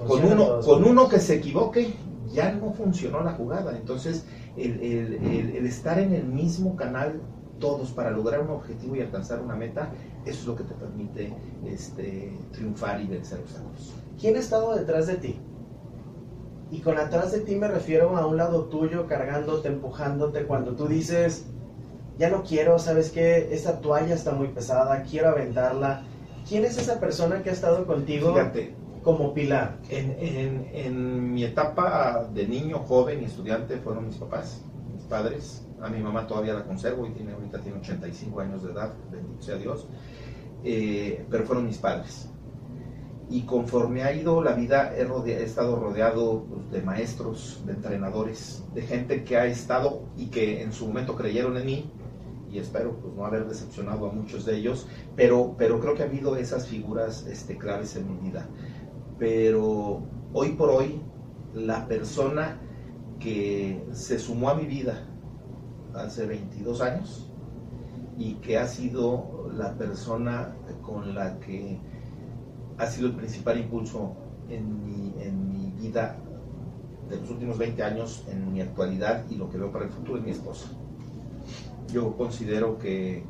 Con 0.06 0.24
uno, 0.24 0.60
con 0.60 0.84
uno 0.84 1.08
que 1.08 1.18
se 1.18 1.36
equivoque, 1.36 1.94
ya 2.32 2.52
no 2.52 2.72
funcionó 2.72 3.22
la 3.22 3.32
jugada. 3.32 3.76
Entonces, 3.76 4.26
el, 4.56 4.80
el, 4.80 5.66
estar 5.66 5.98
en 5.98 6.14
el 6.14 6.26
mismo 6.26 6.76
canal 6.76 7.20
todos 7.58 7.90
para 7.90 8.10
lograr 8.10 8.40
un 8.40 8.50
objetivo 8.50 8.96
y 8.96 9.00
alcanzar 9.00 9.40
una 9.40 9.54
meta, 9.54 9.90
eso 10.24 10.40
es 10.40 10.46
lo 10.46 10.56
que 10.56 10.64
te 10.64 10.74
permite 10.74 11.32
este, 11.66 12.36
triunfar 12.52 13.00
y 13.00 13.06
vencer 13.06 13.40
obstáculos. 13.40 13.94
¿quién 14.20 14.36
ha 14.36 14.40
estado 14.40 14.76
detrás 14.76 15.06
de 15.06 15.14
ti? 15.14 15.40
Y 16.70 16.80
con 16.80 16.98
atrás 16.98 17.32
de 17.32 17.40
ti 17.40 17.56
me 17.56 17.66
refiero 17.66 18.16
a 18.16 18.26
un 18.26 18.36
lado 18.36 18.66
tuyo, 18.66 19.08
cargándote, 19.08 19.68
empujándote, 19.68 20.44
cuando 20.44 20.72
tú 20.72 20.86
dices, 20.86 21.46
ya 22.18 22.30
no 22.30 22.44
quiero, 22.44 22.78
¿sabes 22.78 23.10
qué? 23.10 23.48
Esta 23.50 23.80
toalla 23.80 24.14
está 24.14 24.32
muy 24.32 24.48
pesada, 24.48 25.02
quiero 25.02 25.30
aventarla. 25.30 26.04
¿Quién 26.48 26.64
es 26.64 26.78
esa 26.78 27.00
persona 27.00 27.42
que 27.42 27.50
ha 27.50 27.52
estado 27.52 27.86
contigo 27.86 28.36
como 29.02 29.34
pilar? 29.34 29.78
En, 29.88 30.68
en, 30.72 31.32
mi 31.32 31.44
etapa 31.44 32.28
de 32.32 32.46
niño, 32.46 32.78
joven 32.78 33.22
y 33.22 33.24
estudiante 33.24 33.78
fueron 33.78 34.06
mis 34.06 34.16
papás, 34.16 34.62
mis 34.94 35.02
padres. 35.04 35.66
A 35.82 35.88
mi 35.88 36.00
mamá 36.00 36.26
todavía 36.26 36.54
la 36.54 36.64
conservo 36.64 37.06
y 37.06 37.10
tiene, 37.10 37.32
ahorita 37.32 37.60
tiene 37.60 37.78
85 37.78 38.40
años 38.40 38.62
de 38.62 38.72
edad, 38.72 38.92
bendito 39.10 39.42
sea 39.42 39.56
Dios. 39.56 39.86
eh, 40.62 41.24
pero 41.30 41.44
fueron 41.44 41.66
mis 41.66 41.78
padres. 41.78 42.28
Y 43.30 43.42
conforme 43.42 44.02
ha 44.02 44.12
ido 44.12 44.42
la 44.42 44.52
vida, 44.52 44.92
he, 44.96 45.06
he 45.30 45.42
estado 45.44 45.76
rodeado 45.76 46.44
pues, 46.48 46.70
de 46.72 46.82
maestros, 46.82 47.62
de 47.64 47.72
entrenadores, 47.74 48.64
de 48.74 48.82
gente 48.82 49.24
que 49.24 49.36
ha 49.36 49.46
estado 49.46 50.02
y 50.16 50.26
que 50.26 50.62
en 50.62 50.72
su 50.72 50.86
momento 50.88 51.14
creyeron 51.14 51.56
en 51.56 51.64
mí, 51.64 51.90
y 52.50 52.58
espero 52.58 52.96
pues, 53.00 53.14
no 53.14 53.24
haber 53.24 53.46
decepcionado 53.46 54.10
a 54.10 54.12
muchos 54.12 54.44
de 54.44 54.56
ellos, 54.56 54.88
pero, 55.14 55.54
pero 55.56 55.78
creo 55.78 55.94
que 55.94 56.02
ha 56.02 56.06
habido 56.06 56.36
esas 56.36 56.66
figuras 56.66 57.24
este, 57.26 57.56
claves 57.56 57.94
en 57.96 58.10
mi 58.10 58.28
vida. 58.28 58.48
Pero 59.18 60.02
hoy 60.32 60.50
por 60.50 60.70
hoy, 60.70 61.00
la 61.54 61.86
persona 61.86 62.60
que 63.20 63.84
se 63.92 64.18
sumó 64.18 64.50
a 64.50 64.54
mi 64.54 64.66
vida 64.66 65.06
hace 65.94 66.26
22 66.26 66.80
años 66.80 67.30
y 68.18 68.34
que 68.34 68.58
ha 68.58 68.66
sido 68.66 69.50
la 69.56 69.74
persona 69.74 70.54
con 70.82 71.14
la 71.14 71.38
que 71.40 71.78
ha 72.78 72.86
sido 72.86 73.08
el 73.08 73.14
principal 73.14 73.58
impulso 73.58 74.14
en 74.48 74.84
mi, 74.84 75.14
en 75.22 75.48
mi 75.48 75.70
vida 75.72 76.16
de 77.08 77.16
los 77.16 77.30
últimos 77.30 77.58
20 77.58 77.82
años, 77.82 78.24
en 78.28 78.52
mi 78.52 78.60
actualidad 78.60 79.24
y 79.28 79.36
lo 79.36 79.50
que 79.50 79.58
veo 79.58 79.72
para 79.72 79.84
el 79.84 79.90
futuro 79.90 80.18
es 80.18 80.24
mi 80.24 80.30
esposa. 80.30 80.68
Yo 81.92 82.16
considero 82.16 82.78
que 82.78 83.24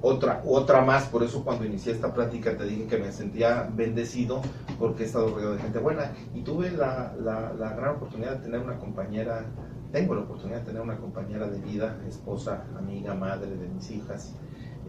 otra, 0.00 0.42
otra 0.44 0.80
más, 0.82 1.04
por 1.06 1.22
eso 1.22 1.44
cuando 1.44 1.64
inicié 1.64 1.92
esta 1.92 2.12
plática 2.12 2.56
te 2.56 2.64
dije 2.64 2.86
que 2.86 2.98
me 2.98 3.12
sentía 3.12 3.70
bendecido 3.72 4.42
porque 4.78 5.04
he 5.04 5.06
estado 5.06 5.28
rodeado 5.28 5.54
de 5.54 5.62
gente 5.62 5.78
buena 5.78 6.12
y 6.34 6.42
tuve 6.42 6.72
la, 6.72 7.14
la, 7.20 7.52
la 7.52 7.72
gran 7.74 7.96
oportunidad 7.96 8.36
de 8.36 8.44
tener 8.44 8.60
una 8.60 8.78
compañera 8.78 9.46
tengo 9.92 10.14
la 10.14 10.22
oportunidad 10.22 10.60
de 10.60 10.64
tener 10.64 10.82
una 10.82 10.96
compañera 10.96 11.46
de 11.46 11.58
vida, 11.58 11.98
esposa, 12.08 12.64
amiga, 12.76 13.14
madre 13.14 13.50
de 13.50 13.68
mis 13.68 13.90
hijas, 13.90 14.32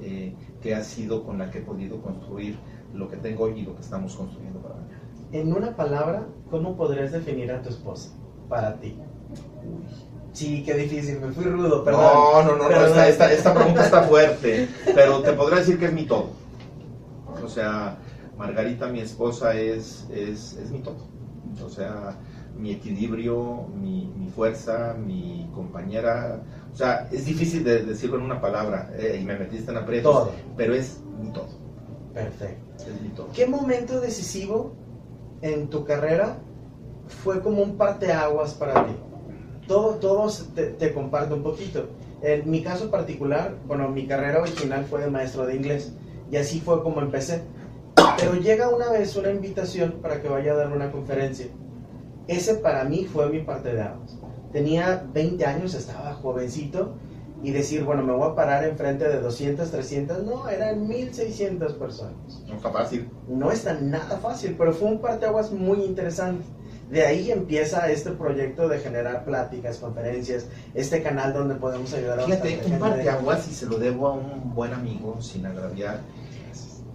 eh, 0.02 0.34
que 0.62 0.74
ha 0.74 0.84
sido 0.84 1.24
con 1.24 1.38
la 1.38 1.52
que 1.52 1.60
he 1.60 1.62
podido 1.62 2.02
construir 2.02 2.58
lo 2.94 3.10
que 3.10 3.18
tengo 3.18 3.44
hoy 3.44 3.60
y 3.60 3.62
lo 3.64 3.76
que 3.76 3.82
estamos 3.82 4.16
construyendo 4.16 4.60
para 4.60 4.76
mañana. 4.76 5.02
En 5.32 5.52
una 5.52 5.76
palabra, 5.76 6.26
¿cómo 6.50 6.76
podrías 6.78 7.12
definir 7.12 7.52
a 7.52 7.62
tu 7.62 7.70
esposa 7.70 8.12
para 8.48 8.80
ti? 8.80 8.98
Sí, 10.32 10.64
qué 10.64 10.74
difícil, 10.74 11.20
me 11.20 11.32
fui 11.32 11.44
rudo, 11.44 11.84
perdón. 11.84 12.02
No, 12.02 12.44
no, 12.44 12.56
no, 12.58 12.70
no 12.70 13.04
esta, 13.04 13.32
esta, 13.32 13.54
pregunta 13.54 13.86
está 13.86 14.04
fuerte, 14.04 14.68
pero 14.96 15.22
te 15.22 15.34
podría 15.34 15.60
decir 15.60 15.78
que 15.78 15.86
es 15.86 15.94
mi 15.94 16.06
todo. 16.06 16.30
O 17.44 17.48
sea, 17.48 17.98
Margarita, 18.38 18.88
mi 18.88 19.02
esposa, 19.02 19.54
es, 19.54 20.08
es, 20.12 20.54
es 20.54 20.72
mi 20.72 20.80
todo. 20.80 20.98
O 21.64 21.70
sea, 21.70 22.16
mi 22.58 22.72
equilibrio, 22.72 23.68
mi, 23.80 24.12
mi, 24.18 24.30
fuerza, 24.30 24.94
mi 24.94 25.50
compañera. 25.54 26.42
O 26.72 26.76
sea, 26.76 27.08
es 27.12 27.26
difícil 27.26 27.64
de 27.64 27.84
decirlo 27.84 28.18
en 28.18 28.24
una 28.24 28.42
palabra 28.42 28.92
eh, 28.98 29.20
y 29.22 29.26
me 29.26 29.38
metiste 29.38 29.72
en 29.72 29.78
aprietos, 29.78 30.30
pero 30.56 30.74
es 30.74 31.00
mi 31.22 31.32
todo. 31.32 31.48
Perfecto. 32.14 32.84
Es 32.84 33.02
mi 33.02 33.10
todo. 33.10 33.30
¿Qué 33.34 33.48
momento 33.48 34.00
decisivo 34.00 34.74
en 35.42 35.68
tu 35.68 35.84
carrera 35.84 36.38
fue 37.08 37.42
como 37.42 37.62
un 37.62 37.76
parteaguas 37.78 38.54
para 38.54 38.86
ti? 38.86 38.94
Todo, 39.68 39.96
todos 39.96 40.50
te, 40.54 40.68
te 40.68 40.94
comparto 40.94 41.36
un 41.36 41.44
poquito. 41.44 41.88
En 42.22 42.50
mi 42.50 42.62
caso 42.62 42.90
particular, 42.90 43.56
bueno, 43.68 43.90
mi 43.90 44.08
carrera 44.08 44.42
original 44.42 44.86
fue 44.86 45.02
de 45.02 45.10
maestro 45.10 45.46
de 45.46 45.56
inglés 45.56 45.94
y 46.32 46.38
así 46.38 46.62
fue 46.62 46.82
como 46.84 47.02
empecé. 47.02 47.42
Pero 48.18 48.36
llega 48.36 48.70
una 48.70 48.90
vez 48.90 49.16
una 49.16 49.32
invitación 49.32 50.00
para 50.02 50.22
que 50.22 50.30
vaya 50.30 50.54
a 50.54 50.56
dar 50.56 50.72
una 50.72 50.92
conferencia 50.92 51.48
ese 52.28 52.56
para 52.56 52.84
mí 52.84 53.06
fue 53.06 53.30
mi 53.30 53.40
parte 53.40 53.74
de 53.74 53.82
aguas. 53.82 54.18
Tenía 54.52 55.06
20 55.14 55.46
años, 55.46 55.74
estaba 55.74 56.14
jovencito 56.14 56.96
y 57.44 57.52
decir, 57.52 57.84
bueno, 57.84 58.04
me 58.04 58.14
voy 58.14 58.32
a 58.32 58.36
parar 58.36 58.64
enfrente 58.64 59.08
de 59.10 59.20
200, 59.20 59.70
300, 59.70 60.24
no, 60.24 60.48
eran 60.48 60.88
1600 60.88 61.74
personas. 61.74 62.42
No 62.48 62.56
está 62.56 62.72
fácil. 62.72 63.10
No 63.28 63.52
está 63.52 63.74
nada 63.74 64.18
fácil, 64.18 64.56
pero 64.58 64.74
fue 64.74 64.88
un 64.88 65.00
parteaguas 65.00 65.52
muy 65.52 65.84
interesante. 65.84 66.46
De 66.90 67.06
ahí 67.06 67.32
empieza 67.32 67.90
este 67.90 68.12
proyecto 68.12 68.70
de 68.70 68.80
generar 68.80 69.26
pláticas, 69.26 69.78
conferencias, 69.78 70.48
este 70.74 71.02
canal 71.02 71.34
donde 71.34 71.56
podemos 71.56 71.94
ayudar 71.94 72.20
a 72.20 72.26
Fíjate, 72.26 72.62
un 72.66 72.80
parteaguas, 72.80 73.48
y 73.50 73.54
se 73.54 73.66
lo 73.66 73.78
debo 73.78 74.08
a 74.08 74.14
un 74.14 74.54
buen 74.54 74.74
amigo, 74.74 75.22
sin 75.22 75.46
agraviar. 75.46 76.02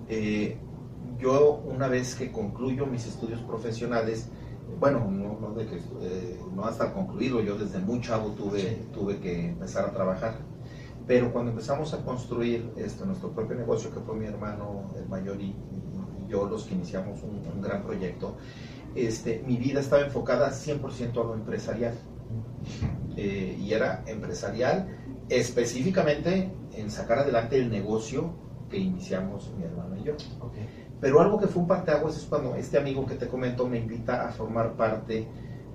Eh, 0.09 0.57
yo, 1.19 1.63
una 1.67 1.89
vez 1.89 2.15
que 2.15 2.31
concluyo 2.31 2.87
mis 2.87 3.07
estudios 3.07 3.41
profesionales, 3.41 4.29
bueno, 4.79 5.11
no, 5.11 5.55
de 5.55 5.67
que, 5.67 5.77
eh, 5.77 6.41
no 6.55 6.65
hasta 6.65 6.93
concluido, 6.93 7.41
yo 7.41 7.57
desde 7.57 7.79
muy 7.79 8.01
chavo 8.01 8.31
tuve, 8.31 8.87
tuve 8.93 9.19
que 9.19 9.49
empezar 9.49 9.85
a 9.85 9.93
trabajar. 9.93 10.37
Pero 11.07 11.33
cuando 11.33 11.51
empezamos 11.51 11.95
a 11.95 12.05
construir 12.05 12.71
esto, 12.77 13.07
nuestro 13.07 13.31
propio 13.31 13.57
negocio, 13.57 13.93
que 13.93 14.01
fue 14.01 14.15
mi 14.15 14.27
hermano 14.27 14.93
el 14.97 15.09
mayor 15.09 15.41
y, 15.41 15.55
yo 16.29 16.47
los 16.47 16.65
que 16.65 16.75
iniciamos 16.75 17.23
un, 17.23 17.63
gran 17.63 17.83
proyecto, 17.83 18.37
este, 18.95 19.43
mi 19.47 19.57
vida 19.57 19.81
estaba 19.81 20.03
enfocada 20.03 20.51
100% 20.51 21.13
a 21.13 21.25
lo 21.25 21.35
empresarial. 21.35 21.95
Eh, 23.17 23.57
y 23.59 23.73
era 23.73 24.05
empresarial 24.07 24.87
específicamente 25.29 26.53
en 26.75 26.91
sacar 26.91 27.21
adelante 27.21 27.59
el 27.59 27.71
negocio 27.71 28.35
que 28.71 28.79
iniciamos 28.79 29.51
mi 29.57 29.65
hermano 29.65 29.97
y 29.97 30.05
yo. 30.05 30.15
Pero 31.01 31.21
algo 31.21 31.39
que 31.39 31.47
fue 31.47 31.63
un 31.63 31.69
parteaguas 31.69 32.17
es 32.17 32.25
cuando 32.25 32.55
este 32.57 32.79
amigo 32.79 33.07
que 33.07 33.15
te 33.15 33.29
comento 33.29 33.69
me 33.69 33.79
invita 33.79 34.27
a 34.27 34.33
formar 34.33 34.73
parte 34.73 35.29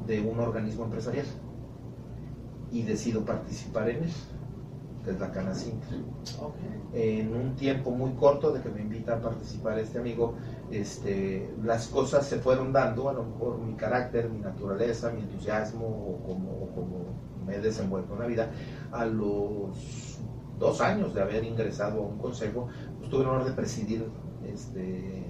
de 0.05 0.21
un 0.21 0.39
organismo 0.39 0.85
empresarial. 0.85 1.25
Y 2.71 2.81
decido 2.81 3.23
participar 3.23 3.89
en 3.89 4.03
él, 4.03 4.11
que 5.03 5.11
es 5.11 5.19
la 5.19 5.31
Cana 5.31 5.53
En 6.93 7.35
un 7.35 7.55
tiempo 7.55 7.91
muy 7.91 8.11
corto 8.13 8.51
de 8.51 8.61
que 8.61 8.69
me 8.69 8.81
invita 8.81 9.15
a 9.15 9.21
participar 9.21 9.77
este 9.79 9.99
amigo, 9.99 10.35
este, 10.71 11.53
las 11.63 11.87
cosas 11.87 12.25
se 12.25 12.39
fueron 12.39 12.73
dando, 12.73 13.09
a 13.09 13.13
lo 13.13 13.23
mejor 13.23 13.59
mi 13.59 13.75
carácter, 13.75 14.29
mi 14.29 14.39
naturaleza, 14.39 15.11
mi 15.11 15.21
entusiasmo 15.21 15.85
o 15.85 16.23
como, 16.23 16.69
como 16.73 17.05
me 17.45 17.55
he 17.55 17.61
desenvuelto 17.61 18.13
en 18.13 18.19
la 18.19 18.25
vida, 18.25 18.51
a 18.91 19.05
los 19.05 20.19
dos 20.57 20.81
años 20.81 21.13
de 21.13 21.21
haber 21.21 21.43
ingresado 21.43 21.99
a 21.99 22.07
un 22.07 22.17
consejo, 22.17 22.67
pues 22.97 23.09
tuve 23.09 23.23
el 23.23 23.29
honor 23.29 23.45
de 23.45 23.51
presidir 23.51 24.05
este, 24.51 25.23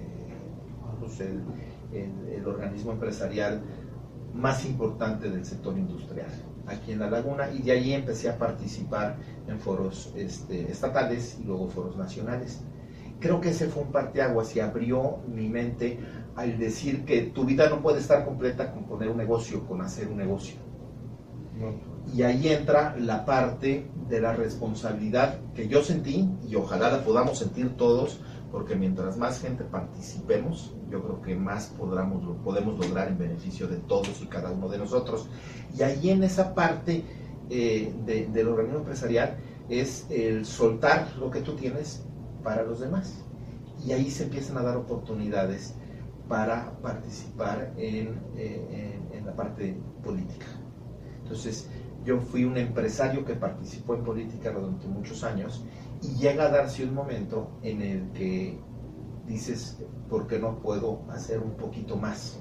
pues, 1.00 1.20
el, 1.20 2.46
organismo 2.46 2.92
empresarial 2.92 3.62
más 4.34 4.66
importante 4.66 5.30
del 5.30 5.44
sector 5.44 5.78
industrial 5.78 6.28
aquí 6.66 6.92
en 6.92 6.98
La 6.98 7.08
Laguna 7.08 7.50
y 7.50 7.62
de 7.62 7.72
ahí 7.72 7.92
empecé 7.92 8.28
a 8.28 8.36
participar 8.36 9.16
en 9.48 9.58
foros 9.58 10.12
este, 10.14 10.70
estatales 10.70 11.38
y 11.40 11.44
luego 11.44 11.68
foros 11.68 11.96
nacionales. 11.96 12.60
Creo 13.20 13.40
que 13.40 13.50
ese 13.50 13.68
fue 13.68 13.82
un 13.82 13.92
parteaguas 13.92 14.54
y 14.56 14.60
abrió 14.60 15.18
mi 15.26 15.48
mente 15.48 15.98
al 16.36 16.58
decir 16.58 17.04
que 17.04 17.22
tu 17.22 17.44
vida 17.44 17.70
no 17.70 17.80
puede 17.80 18.00
estar 18.00 18.24
completa 18.24 18.72
con 18.72 18.84
poner 18.84 19.08
un 19.08 19.16
negocio, 19.16 19.66
con 19.66 19.80
hacer 19.80 20.08
un 20.08 20.18
negocio. 20.18 20.56
Y 22.12 22.22
ahí 22.22 22.48
entra 22.48 22.96
la 22.98 23.24
parte 23.24 23.88
de 24.08 24.20
la 24.20 24.34
responsabilidad 24.34 25.38
que 25.54 25.68
yo 25.68 25.82
sentí 25.82 26.28
y 26.46 26.56
ojalá 26.56 26.90
la 26.90 27.04
podamos 27.04 27.38
sentir 27.38 27.76
todos 27.76 28.20
porque 28.54 28.76
mientras 28.76 29.16
más 29.16 29.40
gente 29.40 29.64
participemos, 29.64 30.72
yo 30.88 31.02
creo 31.02 31.20
que 31.20 31.34
más 31.34 31.74
podamos, 31.76 32.36
podemos 32.44 32.78
lograr 32.78 33.08
en 33.08 33.18
beneficio 33.18 33.66
de 33.66 33.78
todos 33.78 34.22
y 34.22 34.26
cada 34.26 34.52
uno 34.52 34.68
de 34.68 34.78
nosotros. 34.78 35.28
Y 35.76 35.82
ahí 35.82 36.10
en 36.10 36.22
esa 36.22 36.54
parte 36.54 37.02
eh, 37.50 37.92
del 38.06 38.46
organismo 38.46 38.78
empresarial 38.78 39.38
es 39.68 40.06
el 40.08 40.46
soltar 40.46 41.16
lo 41.18 41.32
que 41.32 41.40
tú 41.40 41.56
tienes 41.56 42.04
para 42.44 42.62
los 42.62 42.78
demás. 42.78 43.24
Y 43.84 43.90
ahí 43.90 44.08
se 44.08 44.22
empiezan 44.22 44.56
a 44.58 44.62
dar 44.62 44.76
oportunidades 44.76 45.74
para 46.28 46.78
participar 46.80 47.72
en, 47.76 48.20
eh, 48.36 49.00
en 49.14 49.26
la 49.26 49.34
parte 49.34 49.76
política. 50.00 50.46
Entonces, 51.24 51.68
yo 52.04 52.20
fui 52.20 52.44
un 52.44 52.56
empresario 52.56 53.24
que 53.24 53.34
participó 53.34 53.96
en 53.96 54.04
política 54.04 54.52
durante 54.52 54.86
muchos 54.86 55.24
años 55.24 55.64
y 56.04 56.14
llega 56.16 56.46
a 56.46 56.48
darse 56.50 56.84
un 56.84 56.94
momento 56.94 57.48
en 57.62 57.80
el 57.80 58.10
que 58.12 58.58
dices, 59.26 59.78
¿por 60.08 60.26
qué 60.26 60.38
no 60.38 60.58
puedo 60.60 61.00
hacer 61.08 61.40
un 61.40 61.52
poquito 61.52 61.96
más? 61.96 62.38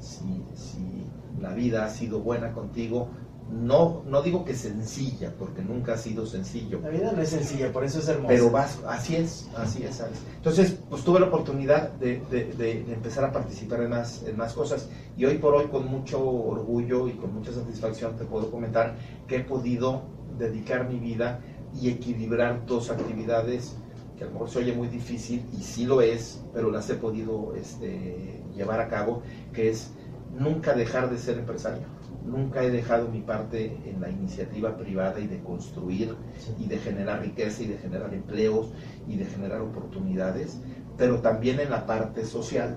Si, 0.00 0.42
si, 0.54 1.04
la 1.40 1.52
vida 1.52 1.84
ha 1.84 1.90
sido 1.90 2.20
buena 2.20 2.52
contigo, 2.52 3.08
no, 3.50 4.02
no 4.06 4.22
digo 4.22 4.44
que 4.44 4.54
sencilla, 4.54 5.32
porque 5.38 5.62
nunca 5.62 5.94
ha 5.94 5.96
sido 5.96 6.26
sencillo. 6.26 6.80
La 6.80 6.88
vida 6.88 7.12
no 7.12 7.22
es 7.22 7.28
sencilla, 7.28 7.72
por 7.72 7.84
eso 7.84 7.98
es 7.98 8.08
hermosa. 8.08 8.28
Pero 8.28 8.50
vas, 8.50 8.78
así 8.86 9.16
es, 9.16 9.48
así 9.56 9.84
es, 9.84 10.02
Entonces, 10.36 10.78
pues 10.88 11.04
tuve 11.04 11.20
la 11.20 11.26
oportunidad 11.26 11.90
de, 11.92 12.20
de, 12.30 12.52
de, 12.54 12.92
empezar 12.92 13.24
a 13.24 13.32
participar 13.32 13.82
en 13.82 13.90
más, 13.90 14.22
en 14.24 14.36
más 14.36 14.52
cosas. 14.54 14.88
Y 15.16 15.24
hoy 15.26 15.38
por 15.38 15.54
hoy, 15.54 15.66
con 15.66 15.86
mucho 15.86 16.20
orgullo 16.20 17.08
y 17.08 17.12
con 17.12 17.34
mucha 17.34 17.52
satisfacción, 17.52 18.16
te 18.16 18.24
puedo 18.24 18.50
comentar 18.50 18.96
que 19.26 19.36
he 19.36 19.40
podido 19.40 20.02
dedicar 20.38 20.88
mi 20.88 20.98
vida 20.98 21.40
y 21.80 21.88
equilibrar 21.88 22.64
dos 22.66 22.90
actividades 22.90 23.76
que 24.16 24.24
a 24.24 24.26
lo 24.26 24.32
mejor 24.32 24.50
se 24.50 24.58
oye 24.58 24.72
muy 24.72 24.88
difícil 24.88 25.44
y 25.56 25.62
sí 25.62 25.86
lo 25.86 26.00
es, 26.02 26.42
pero 26.52 26.70
las 26.70 26.90
he 26.90 26.94
podido 26.94 27.54
este, 27.54 28.42
llevar 28.56 28.80
a 28.80 28.88
cabo, 28.88 29.22
que 29.52 29.70
es 29.70 29.92
nunca 30.36 30.74
dejar 30.74 31.08
de 31.08 31.18
ser 31.18 31.38
empresario, 31.38 31.84
nunca 32.26 32.62
he 32.64 32.70
dejado 32.70 33.08
mi 33.08 33.20
parte 33.20 33.78
en 33.86 34.00
la 34.00 34.10
iniciativa 34.10 34.76
privada 34.76 35.20
y 35.20 35.28
de 35.28 35.38
construir 35.40 36.16
y 36.58 36.66
de 36.66 36.78
generar 36.78 37.20
riqueza 37.20 37.62
y 37.62 37.68
de 37.68 37.78
generar 37.78 38.12
empleos 38.12 38.72
y 39.06 39.16
de 39.16 39.24
generar 39.24 39.60
oportunidades, 39.60 40.58
pero 40.96 41.20
también 41.20 41.60
en 41.60 41.70
la 41.70 41.86
parte 41.86 42.24
social 42.24 42.76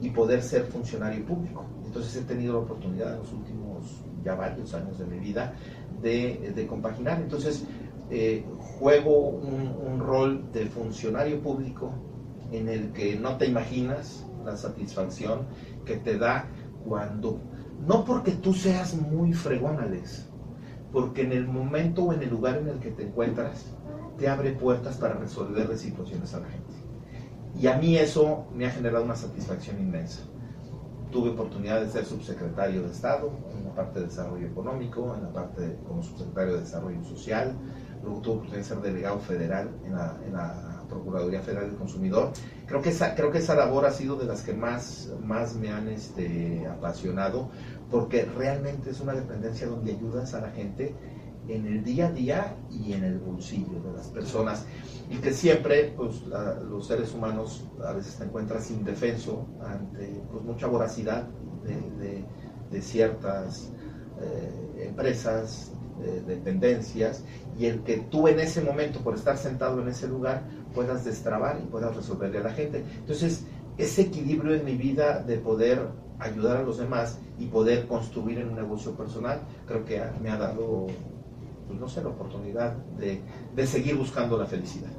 y 0.00 0.10
poder 0.10 0.42
ser 0.42 0.64
funcionario 0.64 1.24
público. 1.24 1.64
Entonces 1.84 2.16
he 2.16 2.24
tenido 2.26 2.54
la 2.54 2.58
oportunidad 2.60 3.12
en 3.12 3.18
los 3.20 3.32
últimos 3.32 4.02
ya 4.24 4.34
varios 4.34 4.74
años 4.74 4.98
de 4.98 5.06
mi 5.06 5.18
vida 5.18 5.54
de, 6.02 6.66
compaginar. 6.68 7.20
Entonces 7.20 7.64
eh, 8.10 8.44
juego 8.78 9.28
un 9.28 10.00
rol 10.00 10.52
de 10.52 10.66
funcionario 10.66 11.40
público 11.40 11.92
en 12.52 12.68
el 12.68 12.92
que 12.92 13.16
no 13.16 13.36
te 13.36 13.46
imaginas 13.46 14.26
la 14.44 14.56
satisfacción 14.56 15.40
que 15.84 15.96
te 15.96 16.18
da 16.18 16.46
cuando 16.84 17.40
no 17.84 18.04
porque 18.04 18.32
tú 18.32 18.54
seas 18.54 18.94
muy 18.94 19.32
fregón, 19.32 19.80
Alex, 19.80 20.26
porque 20.92 21.22
en 21.22 21.32
el 21.32 21.46
momento 21.46 22.04
o 22.04 22.12
en 22.12 22.22
el 22.22 22.30
lugar 22.30 22.56
en 22.58 22.68
el 22.68 22.78
que 22.78 22.90
te 22.90 23.04
encuentras, 23.04 23.66
te 24.16 24.28
abre 24.28 24.52
puertas 24.52 24.96
para 24.96 25.14
resolver 25.14 25.76
situaciones 25.76 26.32
a 26.34 26.40
la 26.40 26.46
gente. 26.46 26.72
Y 27.60 27.66
a 27.66 27.76
mí 27.76 27.96
eso 27.96 28.46
me 28.54 28.66
ha 28.66 28.70
generado 28.70 29.04
una 29.04 29.16
satisfacción 29.16 29.78
inmensa. 29.78 30.22
Tuve 31.10 31.30
oportunidad 31.30 31.80
de 31.80 31.88
ser 31.88 32.04
subsecretario 32.04 32.82
de 32.82 32.90
Estado 32.90 33.30
en 33.54 33.64
la 33.64 33.74
parte 33.74 34.00
de 34.00 34.06
desarrollo 34.06 34.46
económico, 34.46 35.14
en 35.14 35.22
la 35.22 35.32
parte 35.32 35.78
como 35.86 36.02
subsecretario 36.02 36.54
de 36.54 36.60
desarrollo 36.60 37.04
social, 37.04 37.54
tuve 38.14 38.36
oportunidad 38.36 38.58
de 38.58 38.64
ser 38.64 38.80
delegado 38.80 39.18
federal 39.20 39.70
en 39.84 39.94
la, 39.94 40.18
en 40.24 40.32
la 40.32 40.84
Procuraduría 40.88 41.40
Federal 41.42 41.68
del 41.68 41.76
Consumidor. 41.76 42.32
Creo 42.66 42.82
que 42.82 42.90
esa, 42.90 43.14
creo 43.14 43.30
que 43.30 43.38
esa 43.38 43.54
labor 43.54 43.86
ha 43.86 43.90
sido 43.90 44.16
de 44.16 44.24
las 44.24 44.42
que 44.42 44.52
más, 44.52 45.12
más 45.22 45.54
me 45.56 45.70
han 45.70 45.88
este, 45.88 46.66
apasionado, 46.66 47.50
porque 47.90 48.24
realmente 48.24 48.90
es 48.90 49.00
una 49.00 49.12
dependencia 49.12 49.66
donde 49.66 49.92
ayudas 49.92 50.34
a 50.34 50.40
la 50.40 50.50
gente 50.50 50.94
en 51.48 51.66
el 51.66 51.84
día 51.84 52.08
a 52.08 52.12
día 52.12 52.56
y 52.70 52.92
en 52.92 53.04
el 53.04 53.18
bolsillo 53.18 53.80
de 53.80 53.92
las 53.92 54.08
personas. 54.08 54.64
Y 55.10 55.18
que 55.18 55.32
siempre 55.32 55.92
pues, 55.96 56.22
los 56.68 56.86
seres 56.86 57.14
humanos 57.14 57.64
a 57.84 57.92
veces 57.92 58.16
te 58.16 58.24
encuentras 58.24 58.70
indefenso 58.70 59.46
ante 59.64 60.20
pues, 60.30 60.42
mucha 60.42 60.66
voracidad 60.66 61.28
de, 61.64 62.24
de, 62.70 62.82
ciertas 62.82 63.72
eh, 64.20 64.86
empresas, 64.88 65.72
dependencias, 66.26 67.22
y 67.58 67.66
el 67.66 67.80
que 67.80 67.98
tú 67.98 68.28
en 68.28 68.40
ese 68.40 68.60
momento, 68.60 69.00
por 69.00 69.14
estar 69.14 69.36
sentado 69.38 69.80
en 69.80 69.88
ese 69.88 70.08
lugar, 70.08 70.44
puedas 70.74 71.04
destrabar 71.04 71.58
y 71.62 71.66
puedas 71.66 71.96
resolverle 71.96 72.38
a 72.38 72.42
la 72.42 72.52
gente. 72.52 72.84
Entonces, 72.98 73.44
ese 73.78 74.02
equilibrio 74.02 74.54
en 74.54 74.64
mi 74.64 74.76
vida 74.76 75.22
de 75.22 75.38
poder 75.38 75.88
ayudar 76.18 76.58
a 76.58 76.62
los 76.62 76.78
demás 76.78 77.18
y 77.38 77.46
poder 77.46 77.86
construir 77.86 78.38
en 78.38 78.48
un 78.48 78.56
negocio 78.56 78.92
personal, 78.96 79.40
creo 79.66 79.84
que 79.84 80.02
me 80.22 80.30
ha 80.30 80.36
dado, 80.36 80.86
pues 81.66 81.78
no 81.78 81.88
sé, 81.88 82.02
la 82.02 82.08
oportunidad 82.08 82.74
de, 82.98 83.20
de 83.54 83.66
seguir 83.66 83.96
buscando 83.96 84.38
la 84.38 84.46
felicidad. 84.46 84.90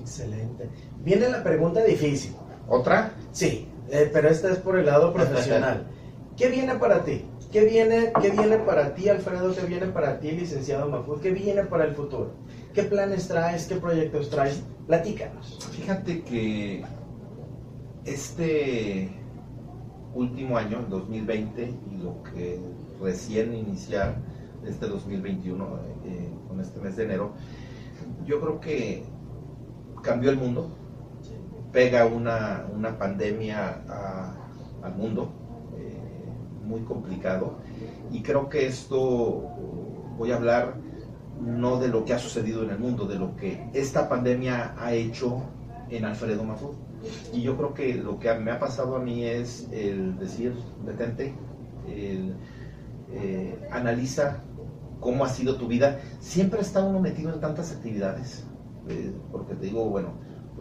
Excelente. 0.00 0.68
Viene 1.04 1.28
la 1.28 1.42
pregunta 1.42 1.82
difícil. 1.82 2.34
¿Otra? 2.68 3.12
Sí, 3.32 3.68
eh, 3.90 4.10
pero 4.12 4.28
esta 4.28 4.50
es 4.50 4.58
por 4.58 4.78
el 4.78 4.86
lado 4.86 5.12
profesional. 5.12 5.86
¿Qué 6.36 6.48
viene 6.48 6.74
para 6.76 7.04
ti? 7.04 7.24
¿Qué 7.52 7.66
viene, 7.66 8.10
¿Qué 8.22 8.30
viene 8.30 8.56
para 8.56 8.94
ti, 8.94 9.10
Alfredo? 9.10 9.54
¿Qué 9.54 9.66
viene 9.66 9.86
para 9.88 10.18
ti, 10.18 10.30
licenciado 10.30 10.88
Mafud? 10.88 11.20
¿Qué 11.20 11.32
viene 11.32 11.64
para 11.64 11.84
el 11.84 11.94
futuro? 11.94 12.32
¿Qué 12.72 12.84
planes 12.84 13.28
traes? 13.28 13.66
¿Qué 13.66 13.76
proyectos 13.76 14.30
traes? 14.30 14.62
Platícanos. 14.86 15.58
Fíjate 15.72 16.22
que 16.22 16.82
este 18.06 19.10
último 20.14 20.56
año, 20.56 20.78
el 20.78 20.88
2020, 20.88 21.74
y 21.90 21.96
lo 22.02 22.22
que 22.22 22.58
recién 23.02 23.52
iniciar 23.54 24.16
este 24.66 24.86
2021, 24.86 25.78
eh, 26.06 26.30
con 26.48 26.58
este 26.58 26.80
mes 26.80 26.96
de 26.96 27.04
enero, 27.04 27.34
yo 28.24 28.40
creo 28.40 28.60
que 28.60 29.04
cambió 30.02 30.30
el 30.30 30.38
mundo, 30.38 30.70
pega 31.70 32.06
una, 32.06 32.66
una 32.74 32.98
pandemia 32.98 33.82
al 34.82 34.94
mundo, 34.94 35.41
muy 36.72 36.80
complicado 36.82 37.58
y 38.10 38.22
creo 38.22 38.48
que 38.48 38.66
esto 38.66 39.50
voy 40.16 40.32
a 40.32 40.36
hablar 40.36 40.74
no 41.40 41.78
de 41.78 41.88
lo 41.88 42.04
que 42.04 42.14
ha 42.14 42.18
sucedido 42.18 42.62
en 42.62 42.70
el 42.70 42.78
mundo, 42.78 43.06
de 43.06 43.18
lo 43.18 43.36
que 43.36 43.68
esta 43.74 44.08
pandemia 44.08 44.74
ha 44.78 44.92
hecho 44.92 45.42
en 45.90 46.04
Alfredo 46.04 46.44
Mafud. 46.44 46.74
Y 47.32 47.42
yo 47.42 47.56
creo 47.56 47.74
que 47.74 47.94
lo 47.94 48.18
que 48.20 48.32
me 48.34 48.52
ha 48.52 48.60
pasado 48.60 48.96
a 48.96 49.00
mí 49.00 49.24
es 49.24 49.68
el 49.72 50.18
decir, 50.18 50.54
detente, 50.86 51.34
eh, 51.88 53.58
analiza 53.70 54.42
cómo 55.00 55.24
ha 55.24 55.28
sido 55.28 55.56
tu 55.56 55.66
vida. 55.66 55.98
Siempre 56.20 56.60
está 56.60 56.84
uno 56.84 57.00
metido 57.00 57.34
en 57.34 57.40
tantas 57.40 57.72
actividades, 57.72 58.44
eh, 58.88 59.12
porque 59.32 59.54
te 59.54 59.66
digo, 59.66 59.84
bueno, 59.86 60.10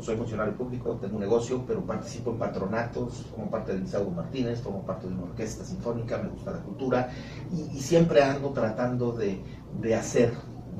soy 0.02 0.18
funcionario 0.18 0.56
público, 0.56 0.98
tengo 0.98 1.16
un 1.16 1.22
negocio, 1.22 1.64
pero 1.68 1.86
participo 1.86 2.32
en 2.32 2.38
patronatos, 2.38 3.26
como 3.36 3.50
parte 3.50 3.74
del 3.74 3.82
Liceo 3.82 4.10
Martínez, 4.10 4.62
como 4.62 4.86
parte 4.86 5.08
de 5.08 5.14
una 5.14 5.24
orquesta 5.24 5.64
sinfónica, 5.64 6.18
me 6.18 6.30
gusta 6.30 6.52
la 6.52 6.60
cultura 6.60 7.10
y, 7.52 7.80
siempre 7.80 8.24
ando 8.24 8.50
tratando 8.50 9.12
de, 9.12 9.42
de, 9.80 9.96
hacer, 9.96 10.34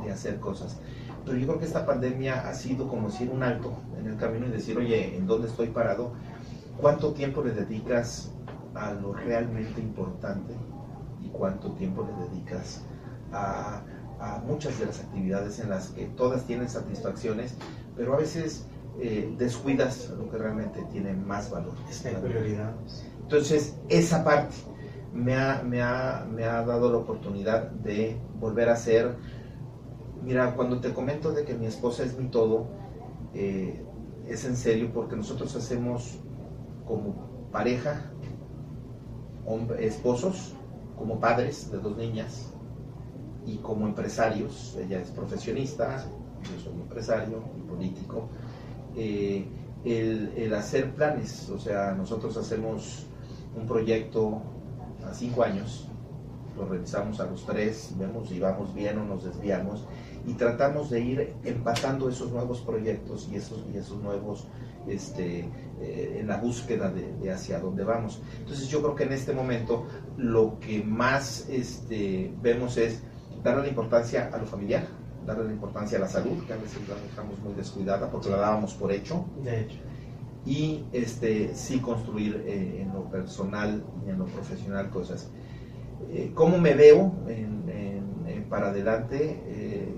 de 0.04 0.12
hacer 0.12 0.40
cosas. 0.40 0.78
Pero 1.26 1.38
yo 1.38 1.48
creo 1.48 1.60
que 1.60 1.66
esta 1.66 1.86
pandemia 1.86 2.48
ha 2.48 2.54
sido 2.54 2.88
como 2.88 3.10
decir 3.10 3.30
un 3.30 3.44
alto 3.44 3.74
en 4.00 4.08
el 4.08 4.18
camino 4.18 4.48
y 4.48 4.50
decir, 4.50 4.78
oye, 4.78 5.16
¿en 5.16 5.28
dónde 5.28 5.48
estoy 5.48 5.68
parado? 5.68 6.14
¿Cuánto 6.78 7.14
tiempo 7.14 7.44
le 7.44 7.52
dedicas 7.52 8.32
a 8.74 8.94
lo 8.94 9.14
realmente 9.14 9.82
importante 9.82 10.54
y 11.24 11.28
cuánto 11.30 11.72
tiempo 11.74 12.08
le 12.08 12.30
dedicas 12.30 12.84
a, 13.32 13.84
a 14.20 14.40
muchas 14.46 14.80
de 14.80 14.86
las 14.86 15.00
actividades 15.00 15.60
en 15.60 15.70
las 15.70 15.90
que 15.90 16.06
todas 16.06 16.46
tienen 16.46 16.70
satisfacciones, 16.70 17.56
pero 17.96 18.14
a 18.14 18.18
veces 18.18 18.66
eh, 19.02 19.34
descuidas 19.36 20.10
lo 20.16 20.30
que 20.30 20.38
realmente 20.38 20.84
tiene 20.92 21.14
más 21.14 21.50
valor. 21.50 21.74
Entonces, 23.22 23.76
esa 23.90 24.24
parte 24.24 24.56
me 25.12 25.36
ha, 25.36 25.64
me, 25.64 25.82
ha, 25.82 26.28
me 26.30 26.44
ha 26.44 26.64
dado 26.64 26.92
la 26.92 27.00
oportunidad 27.00 27.72
de 27.72 28.22
volver 28.40 28.70
a 28.70 28.76
ser, 28.76 29.16
mira, 30.24 30.56
cuando 30.56 30.80
te 30.80 30.94
comento 30.94 31.32
de 31.32 31.46
que 31.46 31.56
mi 31.56 31.66
esposa 31.66 32.04
es 32.04 32.16
mi 32.16 32.28
todo, 32.28 32.68
eh, 33.34 33.84
es 34.28 34.46
en 34.46 34.56
serio 34.56 34.92
porque 34.94 35.16
nosotros 35.16 35.56
hacemos 35.56 36.20
como 36.86 37.50
pareja, 37.52 38.12
esposos, 39.80 40.54
como 40.96 41.20
padres 41.20 41.72
de 41.72 41.80
dos 41.80 41.98
niñas 41.98 42.54
y 43.46 43.58
como 43.58 43.88
empresarios, 43.88 44.78
ella 44.80 45.02
es 45.02 45.10
profesionista, 45.10 46.06
yo 46.44 46.64
soy 46.64 46.80
empresario 46.80 47.44
y 47.58 47.62
político, 47.68 48.30
eh, 48.96 49.46
el, 49.86 50.54
hacer 50.54 50.94
planes. 50.94 51.50
O 51.50 51.60
sea, 51.60 51.94
nosotros 51.94 52.38
hacemos 52.38 53.06
un 53.56 53.66
proyecto 53.68 54.42
a 55.06 55.14
cinco 55.14 55.44
años, 55.44 55.88
lo 56.58 56.66
revisamos 56.68 57.20
a 57.20 57.26
los 57.26 57.46
tres, 57.46 57.94
vemos 57.98 58.30
si 58.30 58.40
vamos 58.40 58.74
bien 58.74 58.98
o 59.00 59.06
nos 59.06 59.24
desviamos 59.24 59.86
y 60.28 60.34
tratamos 60.34 60.90
de 60.90 61.00
ir 61.00 61.34
empatando 61.44 62.10
esos 62.10 62.32
nuevos 62.32 62.62
proyectos 62.62 63.28
y 63.32 63.36
esos, 63.36 63.66
y 63.74 63.78
esos 63.78 64.02
nuevos 64.02 64.48
este, 64.88 65.50
eh, 65.82 66.18
en 66.20 66.28
la 66.28 66.38
búsqueda 66.38 66.92
de, 66.92 67.32
hacia 67.32 67.60
dónde 67.60 67.84
vamos. 67.84 68.22
Entonces 68.40 68.68
yo 68.68 68.82
creo 68.82 68.96
que 68.96 69.04
en 69.04 69.14
este 69.14 69.34
momento 69.34 69.86
lo 70.18 70.60
que 70.60 70.84
más 70.84 71.48
este, 71.50 72.34
vemos 72.42 72.78
es 72.78 73.02
darle 73.44 73.70
importancia 73.70 74.30
a 74.32 74.38
lo 74.38 74.46
familiar, 74.46 74.86
darle 75.26 75.46
la 75.46 75.54
importancia 75.54 75.98
a 75.98 76.02
la 76.02 76.08
salud, 76.08 76.44
que 76.46 76.54
a 76.54 76.58
veces 76.58 76.88
la 76.88 76.96
dejamos 76.96 77.40
muy 77.40 77.54
descuidada 77.54 78.10
porque 78.10 78.30
la 78.30 78.38
dábamos 78.38 78.74
por 78.74 78.92
hecho. 78.92 79.26
De 79.44 79.62
hecho. 79.62 79.78
Y 80.46 80.86
este, 80.92 81.54
sí 81.54 81.80
construir 81.80 82.44
eh, 82.48 82.82
en 82.82 82.94
lo 82.94 83.10
personal 83.10 83.84
y 84.06 84.10
en 84.10 84.20
lo 84.20 84.26
profesional 84.26 84.90
cosas. 84.90 85.30
Eh, 86.10 86.32
¿Cómo 86.34 86.58
me 86.58 86.74
veo 86.74 87.14
en, 87.28 87.52
para 88.50 88.70
adelante? 88.70 89.42
Eh, 89.46 89.96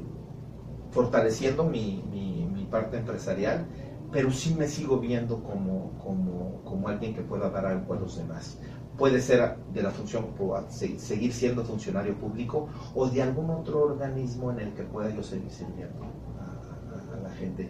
fortaleciendo 0.92 1.64
mi, 1.64 2.04
mi, 2.12 2.46
mi, 2.54 2.66
parte 2.66 2.98
empresarial, 2.98 3.66
pero 4.12 4.30
sí 4.30 4.54
me 4.54 4.68
sigo 4.68 5.00
viendo 5.00 5.42
como, 5.42 5.98
como, 5.98 6.62
como 6.64 6.88
alguien 6.88 7.16
que 7.16 7.22
pueda 7.22 7.50
dar 7.50 7.66
algo 7.66 7.96
a 7.96 8.00
los 8.00 8.16
demás 8.16 8.60
puede 8.98 9.22
ser 9.22 9.58
de 9.74 9.84
la 9.84 9.92
función, 9.92 10.28
seguir 10.70 11.34
siendo 11.34 11.64
funcionario 11.64 12.16
público 12.16 12.70
o 12.94 13.08
de 13.08 13.22
algún 13.22 13.50
otro 13.50 13.84
organismo 13.84 14.52
en 14.52 14.60
el 14.60 14.74
que 14.74 14.84
pueda 14.84 15.10
yo 15.10 15.24
seguir 15.24 15.50
sirviendo 15.52 16.06
a, 16.40 17.20
la 17.22 17.30
gente. 17.32 17.70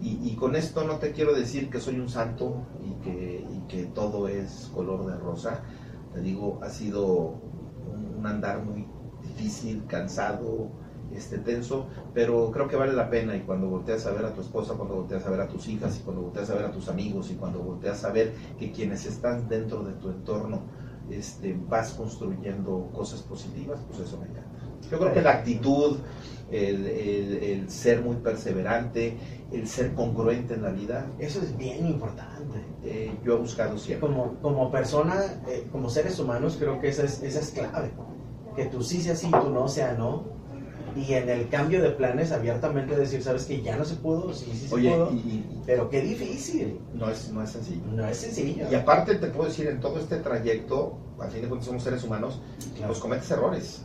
Y, 0.00 0.36
con 0.36 0.54
esto 0.54 0.84
no 0.84 0.98
te 0.98 1.10
quiero 1.10 1.34
decir 1.34 1.70
que 1.70 1.80
soy 1.80 1.98
un 1.98 2.08
santo 2.08 2.64
y 2.80 2.92
que, 3.02 3.44
que 3.66 3.86
todo 3.86 4.28
es 4.28 4.70
color 4.72 5.06
de 5.06 5.16
rosa. 5.16 5.62
Te 6.14 6.20
digo, 6.20 6.60
ha 6.62 6.68
sido 6.68 7.40
un 8.16 8.24
andar 8.24 8.64
muy 8.64 8.86
difícil, 9.22 9.84
cansado, 9.88 10.70
este, 11.14 11.38
tenso, 11.38 11.86
pero 12.14 12.50
creo 12.50 12.68
que 12.68 12.76
vale 12.76 12.92
la 12.92 13.08
pena 13.08 13.36
y 13.36 13.40
cuando 13.40 13.68
volteas 13.68 14.06
a 14.06 14.12
ver 14.12 14.24
a 14.24 14.34
tu 14.34 14.40
esposa, 14.40 14.74
cuando 14.74 14.96
volteas 14.96 15.26
a 15.26 15.30
ver 15.30 15.40
a 15.40 15.48
tus 15.48 15.68
hijas 15.68 15.98
y 15.98 16.02
cuando 16.02 16.22
volteas 16.22 16.50
a 16.50 16.54
ver 16.54 16.66
a 16.66 16.72
tus 16.72 16.88
amigos 16.88 17.30
y 17.30 17.34
cuando 17.34 17.60
volteas 17.60 18.04
a 18.04 18.12
ver 18.12 18.34
que 18.58 18.72
quienes 18.72 19.06
están 19.06 19.48
dentro 19.48 19.82
de 19.82 19.92
tu 19.94 20.10
entorno 20.10 20.62
este, 21.10 21.58
vas 21.68 21.92
construyendo 21.92 22.90
cosas 22.92 23.22
positivas, 23.22 23.80
pues 23.88 24.00
eso 24.00 24.18
me 24.18 24.26
encanta. 24.26 24.50
Yo 24.90 24.98
creo 24.98 25.12
que 25.12 25.22
la 25.22 25.30
actitud, 25.32 25.98
el, 26.50 27.68
ser 27.68 28.02
muy 28.02 28.16
perseverante, 28.16 29.16
el 29.52 29.66
ser 29.66 29.94
congruente 29.94 30.54
en 30.54 30.62
la 30.62 30.70
vida. 30.70 31.10
Eso 31.18 31.40
es 31.40 31.56
bien 31.56 31.86
importante. 31.86 32.58
Eh, 32.84 33.12
yo 33.24 33.34
he 33.34 33.38
buscado 33.38 33.76
siempre. 33.76 34.08
Como, 34.08 34.34
como 34.40 34.70
persona, 34.70 35.42
eh, 35.48 35.66
como 35.72 35.90
seres 35.90 36.18
humanos, 36.18 36.56
creo 36.58 36.80
que 36.80 36.88
esa 36.88 37.04
es, 37.04 37.22
esa 37.22 37.40
es 37.40 37.50
clave. 37.50 37.90
Que 38.54 38.66
tú 38.66 38.82
sí 38.82 39.00
sea 39.00 39.14
sí, 39.14 39.30
tú 39.30 39.50
no 39.50 39.68
sea 39.68 39.92
no 39.94 40.37
y 40.98 41.14
en 41.14 41.28
el 41.28 41.48
cambio 41.48 41.80
de 41.82 41.90
planes 41.90 42.32
abiertamente 42.32 42.96
decir, 42.96 43.22
sabes 43.22 43.44
que 43.44 43.62
ya 43.62 43.76
no 43.76 43.84
se 43.84 43.94
pudo, 43.96 44.32
sí, 44.32 44.50
sí 44.52 44.66
se 44.66 44.68
pudo, 44.68 45.12
pero 45.64 45.88
qué 45.88 46.00
difícil. 46.00 46.80
No 46.94 47.08
es, 47.08 47.30
no 47.30 47.42
es 47.42 47.50
sencillo. 47.50 47.82
No 47.92 48.06
es 48.06 48.16
sencillo. 48.16 48.66
Y 48.70 48.74
aparte 48.74 49.14
te 49.14 49.28
puedo 49.28 49.48
decir, 49.48 49.68
en 49.68 49.80
todo 49.80 49.98
este 49.98 50.16
trayecto, 50.16 50.98
al 51.20 51.30
fin 51.30 51.42
de 51.42 51.48
cuentas 51.48 51.66
somos 51.66 51.82
seres 51.82 52.02
humanos, 52.02 52.40
pues 52.84 52.98
cometes 52.98 53.30
errores. 53.30 53.82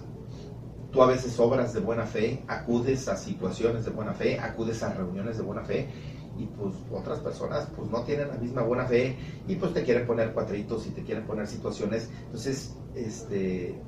Tú 0.92 1.02
a 1.02 1.08
veces 1.08 1.40
obras 1.40 1.74
de 1.74 1.80
buena 1.80 2.06
fe, 2.06 2.44
acudes 2.48 3.08
a 3.08 3.18
situaciones 3.18 3.86
de 3.86 3.92
buena 3.92 4.14
fe, 4.14 4.40
acudes 4.40 4.82
a 4.84 4.94
reuniones 4.94 5.38
de 5.38 5.44
buena 5.44 5.64
fe, 5.64 5.90
y 6.38 6.46
pues 6.46 6.74
otras 6.92 7.20
personas 7.20 7.68
pues 7.76 7.90
no 7.92 8.04
tienen 8.04 8.30
la 8.30 8.36
misma 8.36 8.64
buena 8.64 8.86
fe 8.86 9.16
y 9.48 9.56
pues 9.56 9.72
te 9.74 9.84
quieren 9.84 10.08
poner 10.08 10.34
cuatritos 10.34 10.88
y 10.88 10.90
te 10.90 11.04
quieren 11.04 11.26
poner 11.26 11.48
situaciones. 11.48 12.10
Entonces, 12.26 12.76
este, 12.96 13.80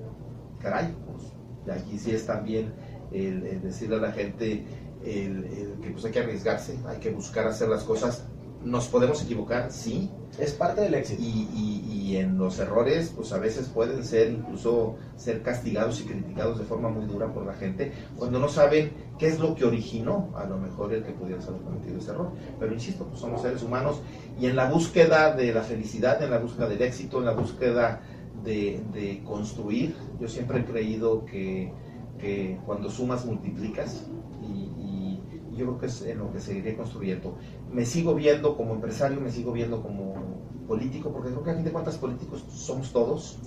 caray, 0.60 0.96
pues 1.06 1.80
aquí 1.80 1.98
sí 1.98 2.12
es 2.12 2.26
también 2.26 2.74
el, 3.12 3.62
decirle 3.62 3.96
a 3.98 4.00
la 4.00 4.12
gente 4.12 4.63
que 5.04 5.91
pues 5.91 6.06
hay 6.06 6.12
que 6.12 6.20
arriesgarse, 6.20 6.80
hay 6.88 6.98
que 6.98 7.12
buscar 7.12 7.48
hacer 7.48 7.70
las 7.70 7.84
cosas. 7.84 8.26
Nos 8.63 8.88
podemos 8.88 9.22
equivocar, 9.24 9.72
sí. 9.72 10.10
Es 10.39 10.52
parte 10.54 10.82
del 10.82 10.96
éxito. 10.96 11.22
Y, 11.22 11.48
y, 11.54 12.18
en 12.18 12.38
los 12.38 12.60
errores, 12.60 13.12
pues 13.15 13.32
a 13.34 13.38
veces 13.38 13.68
pueden 13.68 14.04
ser 14.04 14.32
incluso 14.32 14.96
ser 15.18 15.41
castigados 15.41 16.02
y 16.02 16.06
criticados 16.06 16.58
de 16.58 16.63
forma 16.63 16.89
muy 16.89 17.06
dura 17.06 17.34
por 17.34 17.46
la 17.46 17.54
gente 17.54 17.91
cuando 18.18 18.39
no 18.39 18.48
saben 18.48 18.91
qué 19.20 19.28
es 19.28 19.39
lo 19.39 19.54
que 19.54 19.65
originó 19.65 20.32
a 20.36 20.46
lo 20.46 20.58
mejor 20.58 20.94
el 20.94 21.04
que 21.04 21.12
pudiera 21.12 21.44
haber 21.44 21.62
cometido 21.62 21.98
ese 21.98 22.12
error. 22.12 22.32
Pero 22.60 22.74
insisto, 22.74 23.06
pues 23.06 23.20
somos 23.20 23.41
seres 23.41 23.62
humanos 23.63 24.02
y 24.39 24.46
en 24.46 24.56
la 24.56 24.70
búsqueda 24.70 25.36
de 25.36 25.54
la 25.54 25.62
felicidad, 25.62 26.24
en 26.24 26.32
la 26.32 26.39
búsqueda 26.39 26.70
del 26.70 26.82
éxito, 26.82 27.20
en 27.20 27.26
la 27.26 27.34
búsqueda 27.34 28.02
de, 28.44 28.82
de 28.94 29.22
construir, 29.24 29.96
yo 30.20 30.28
siempre 30.28 30.60
he 30.60 30.65
creído 30.65 31.26
que 31.26 31.74
que 32.19 32.60
cuando 32.65 32.89
sumas 32.89 33.25
multiplicas 33.25 34.08
y, 34.41 35.19
yo 35.56 35.65
creo 35.67 35.78
que 35.78 35.86
es 35.86 36.01
en 36.01 36.17
lo 36.17 36.34
que 36.34 36.41
seguiré 36.41 36.75
construyendo. 36.75 37.38
Me 37.71 37.86
sigo 37.86 38.13
viendo 38.13 38.58
como 38.58 38.73
empresario, 38.73 39.21
me 39.21 39.32
sigo 39.32 39.54
viendo 39.54 39.82
como 39.82 40.41
político, 40.67 41.13
porque 41.13 41.30
creo 41.30 41.43
que 41.43 41.51
a 41.51 41.56
fin 41.56 41.63
de 41.63 41.71
cuentas 41.71 41.97
políticos 41.97 42.43
somos 42.49 42.91
todos 42.91 43.39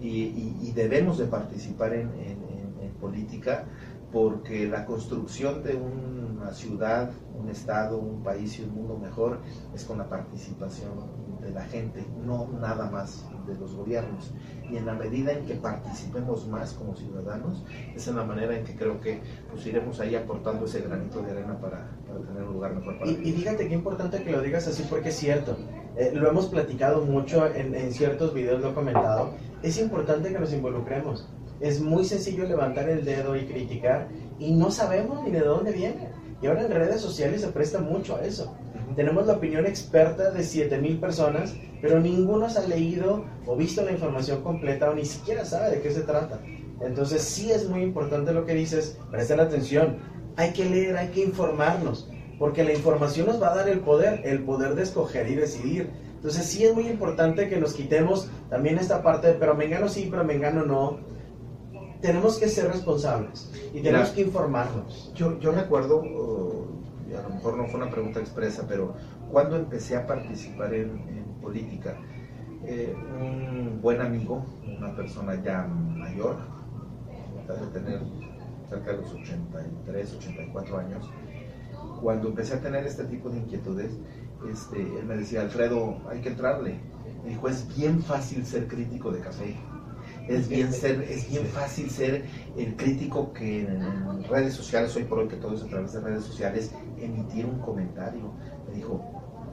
y, 0.00 0.72
debemos 0.74 1.18
de 1.18 1.26
participar 1.26 1.92
en, 1.92 2.08
en 2.16 2.92
política 3.00 3.66
porque 4.12 4.66
la 4.66 4.84
construcción 4.84 5.62
de 5.62 5.76
una 5.76 6.52
ciudad, 6.52 7.10
un 7.38 7.48
estado, 7.48 7.98
un 7.98 8.22
país 8.22 8.58
y 8.58 8.62
un 8.62 8.74
mundo 8.74 8.98
mejor 8.98 9.38
es 9.74 9.84
con 9.84 9.98
la 9.98 10.08
participación 10.08 10.90
de 11.40 11.50
la 11.50 11.62
gente, 11.62 12.04
no 12.24 12.48
nada 12.60 12.90
más 12.90 13.26
de 13.46 13.54
los 13.54 13.74
gobiernos. 13.74 14.32
Y 14.70 14.76
en 14.76 14.86
la 14.86 14.94
medida 14.94 15.32
en 15.32 15.46
que 15.46 15.54
participemos 15.54 16.46
más 16.48 16.74
como 16.74 16.94
ciudadanos, 16.94 17.64
es 17.94 18.06
en 18.08 18.16
la 18.16 18.24
manera 18.24 18.56
en 18.56 18.64
que 18.64 18.74
creo 18.74 19.00
que 19.00 19.20
pues 19.50 19.66
iremos 19.66 19.98
ahí 20.00 20.14
aportando 20.14 20.66
ese 20.66 20.80
granito 20.80 21.22
de 21.22 21.30
arena 21.30 21.58
para, 21.58 21.88
tener 22.26 22.42
un 22.42 22.52
lugar 22.52 22.74
mejor 22.74 22.98
para 22.98 23.10
y, 23.10 23.14
y 23.24 23.32
fíjate 23.32 23.68
qué 23.68 23.74
importante 23.74 24.22
que 24.22 24.32
lo 24.32 24.42
digas 24.42 24.66
así 24.66 24.84
porque 24.88 25.08
es 25.08 25.16
cierto. 25.16 25.56
Eh, 25.96 26.12
lo 26.14 26.28
hemos 26.28 26.46
platicado 26.46 27.04
mucho 27.04 27.46
en, 27.46 27.74
en 27.74 27.92
ciertos 27.92 28.32
videos, 28.32 28.60
lo 28.60 28.70
he 28.70 28.74
comentado. 28.74 29.34
Es 29.62 29.78
importante 29.78 30.32
que 30.32 30.38
nos 30.38 30.52
involucremos. 30.52 31.28
Es 31.60 31.80
muy 31.80 32.04
sencillo 32.04 32.44
levantar 32.44 32.88
el 32.88 33.04
dedo 33.04 33.36
y 33.36 33.46
criticar 33.46 34.08
y 34.38 34.52
no 34.52 34.70
sabemos 34.70 35.22
ni 35.24 35.30
de 35.30 35.40
dónde 35.40 35.72
viene. 35.72 36.08
Y 36.42 36.46
ahora 36.46 36.62
en 36.62 36.70
redes 36.70 37.00
sociales 37.00 37.42
se 37.42 37.48
presta 37.48 37.80
mucho 37.80 38.16
a 38.16 38.24
eso. 38.24 38.56
Tenemos 38.96 39.26
la 39.26 39.34
opinión 39.34 39.66
experta 39.66 40.30
de 40.30 40.42
7000 40.42 40.98
personas, 40.98 41.54
pero 41.80 42.00
ninguno 42.00 42.48
se 42.48 42.58
ha 42.58 42.66
leído 42.66 43.24
o 43.46 43.56
visto 43.56 43.82
la 43.82 43.92
información 43.92 44.42
completa 44.42 44.90
o 44.90 44.94
ni 44.94 45.04
siquiera 45.04 45.44
sabe 45.44 45.70
de 45.76 45.82
qué 45.82 45.90
se 45.90 46.00
trata. 46.00 46.40
Entonces 46.80 47.22
sí 47.22 47.52
es 47.52 47.68
muy 47.68 47.82
importante 47.82 48.32
lo 48.32 48.46
que 48.46 48.54
dices, 48.54 48.98
presten 49.10 49.40
atención, 49.40 49.98
hay 50.36 50.52
que 50.52 50.64
leer, 50.64 50.96
hay 50.96 51.08
que 51.08 51.22
informarnos, 51.22 52.08
porque 52.38 52.64
la 52.64 52.72
información 52.72 53.26
nos 53.26 53.40
va 53.40 53.52
a 53.52 53.56
dar 53.56 53.68
el 53.68 53.80
poder, 53.80 54.22
el 54.24 54.42
poder 54.42 54.74
de 54.74 54.82
escoger 54.82 55.28
y 55.28 55.34
decidir. 55.34 55.90
Entonces 56.14 56.46
sí 56.46 56.64
es 56.64 56.74
muy 56.74 56.88
importante 56.88 57.48
que 57.48 57.58
nos 57.58 57.74
quitemos 57.74 58.30
también 58.48 58.78
esta 58.78 59.02
parte 59.02 59.28
de, 59.28 59.34
pero 59.34 59.54
me 59.54 59.66
engano 59.66 59.88
sí, 59.88 60.08
pero 60.10 60.24
me 60.24 60.34
engano 60.34 60.64
no. 60.64 61.00
Tenemos 62.00 62.38
que 62.38 62.48
ser 62.48 62.68
responsables 62.68 63.50
y 63.74 63.80
tenemos 63.82 64.10
que 64.10 64.22
informarnos. 64.22 65.12
Yo, 65.14 65.38
yo 65.38 65.52
recuerdo 65.52 66.02
a 67.16 67.22
lo 67.22 67.34
mejor 67.34 67.56
no 67.56 67.66
fue 67.66 67.80
una 67.80 67.90
pregunta 67.90 68.20
expresa, 68.20 68.64
pero 68.68 68.94
cuando 69.30 69.56
empecé 69.56 69.96
a 69.96 70.06
participar 70.06 70.74
en, 70.74 71.20
política, 71.40 71.96
eh, 72.66 72.94
un 73.18 73.80
buen 73.80 74.00
amigo, 74.02 74.44
una 74.62 74.94
persona 74.94 75.42
ya 75.42 75.66
mayor, 75.66 76.36
de 77.48 77.66
tener 77.80 78.00
cerca 78.68 78.92
de 78.92 78.98
los 78.98 79.12
83, 79.12 80.14
84 80.14 80.78
años, 80.78 81.10
cuando 82.00 82.28
empecé 82.28 82.54
a 82.54 82.60
tener 82.60 82.86
este 82.86 83.04
tipo 83.04 83.30
de 83.30 83.38
inquietudes, 83.38 83.98
este, 84.48 84.80
él 84.80 85.04
me 85.06 85.16
decía, 85.16 85.40
Alfredo, 85.40 85.98
hay 86.08 86.20
que 86.20 86.28
entrarle. 86.28 86.78
Me 87.24 87.30
dijo, 87.30 87.48
es 87.48 87.66
bien 87.76 88.02
fácil 88.02 88.46
ser 88.46 88.68
crítico 88.68 89.10
de 89.10 89.20
café 89.20 89.56
es 90.30 90.48
bien 90.48 90.72
ser, 90.72 91.02
es 91.02 91.28
bien 91.28 91.44
fácil 91.46 91.90
ser 91.90 92.24
el 92.56 92.76
crítico 92.76 93.32
que 93.32 93.62
en, 93.62 94.24
redes 94.24 94.54
sociales, 94.54 94.94
hoy 94.94 95.04
por 95.04 95.18
hoy 95.18 95.28
que 95.28 95.36
todo 95.36 95.54
es 95.54 95.62
a 95.62 95.66
través 95.66 95.92
de 95.92 96.00
redes 96.00 96.24
sociales, 96.24 96.70
emitir 96.98 97.46
un 97.46 97.58
comentario. 97.58 98.32
Me 98.68 98.76
dijo, 98.76 99.02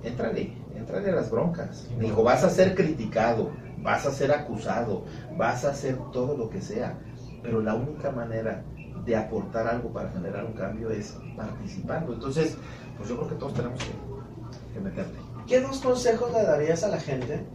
entrale, 0.04 0.54
entrale 0.76 1.10
a 1.10 1.16
las 1.16 1.32
broncas. 1.32 1.88
Me 1.98 2.06
dijo, 2.06 2.24
vas 2.24 2.44
a 2.44 2.50
ser 2.50 2.76
criticado, 2.76 3.52
vas 3.82 4.06
a 4.06 4.12
ser 4.12 4.32
acusado, 4.32 5.04
vas 5.36 5.66
a 5.66 5.72
hacer 5.72 5.98
todo 6.12 6.38
lo 6.38 6.50
que 6.50 6.62
sea, 6.62 7.00
pero 7.42 7.60
la 7.60 7.74
única 7.74 8.12
manera 8.12 8.64
de 9.04 9.16
aportar 9.16 9.68
algo 9.68 9.92
para 9.92 10.12
generar 10.12 10.46
un 10.46 10.54
cambio 10.54 10.92
es 10.92 11.18
participando. 11.36 12.14
Entonces, 12.14 12.56
pues 12.98 13.10
yo 13.10 13.18
creo 13.18 13.30
que 13.30 13.36
todos 13.36 13.54
tenemos 13.56 13.80
que, 13.84 14.74
que 14.74 14.80
meterle. 14.80 15.18
¿Qué 15.48 15.60
dos 15.60 15.80
consejos 15.80 16.32
le 16.34 16.44
darías 16.44 16.84
a 16.84 16.90
la 16.90 17.00
gente 17.00 17.48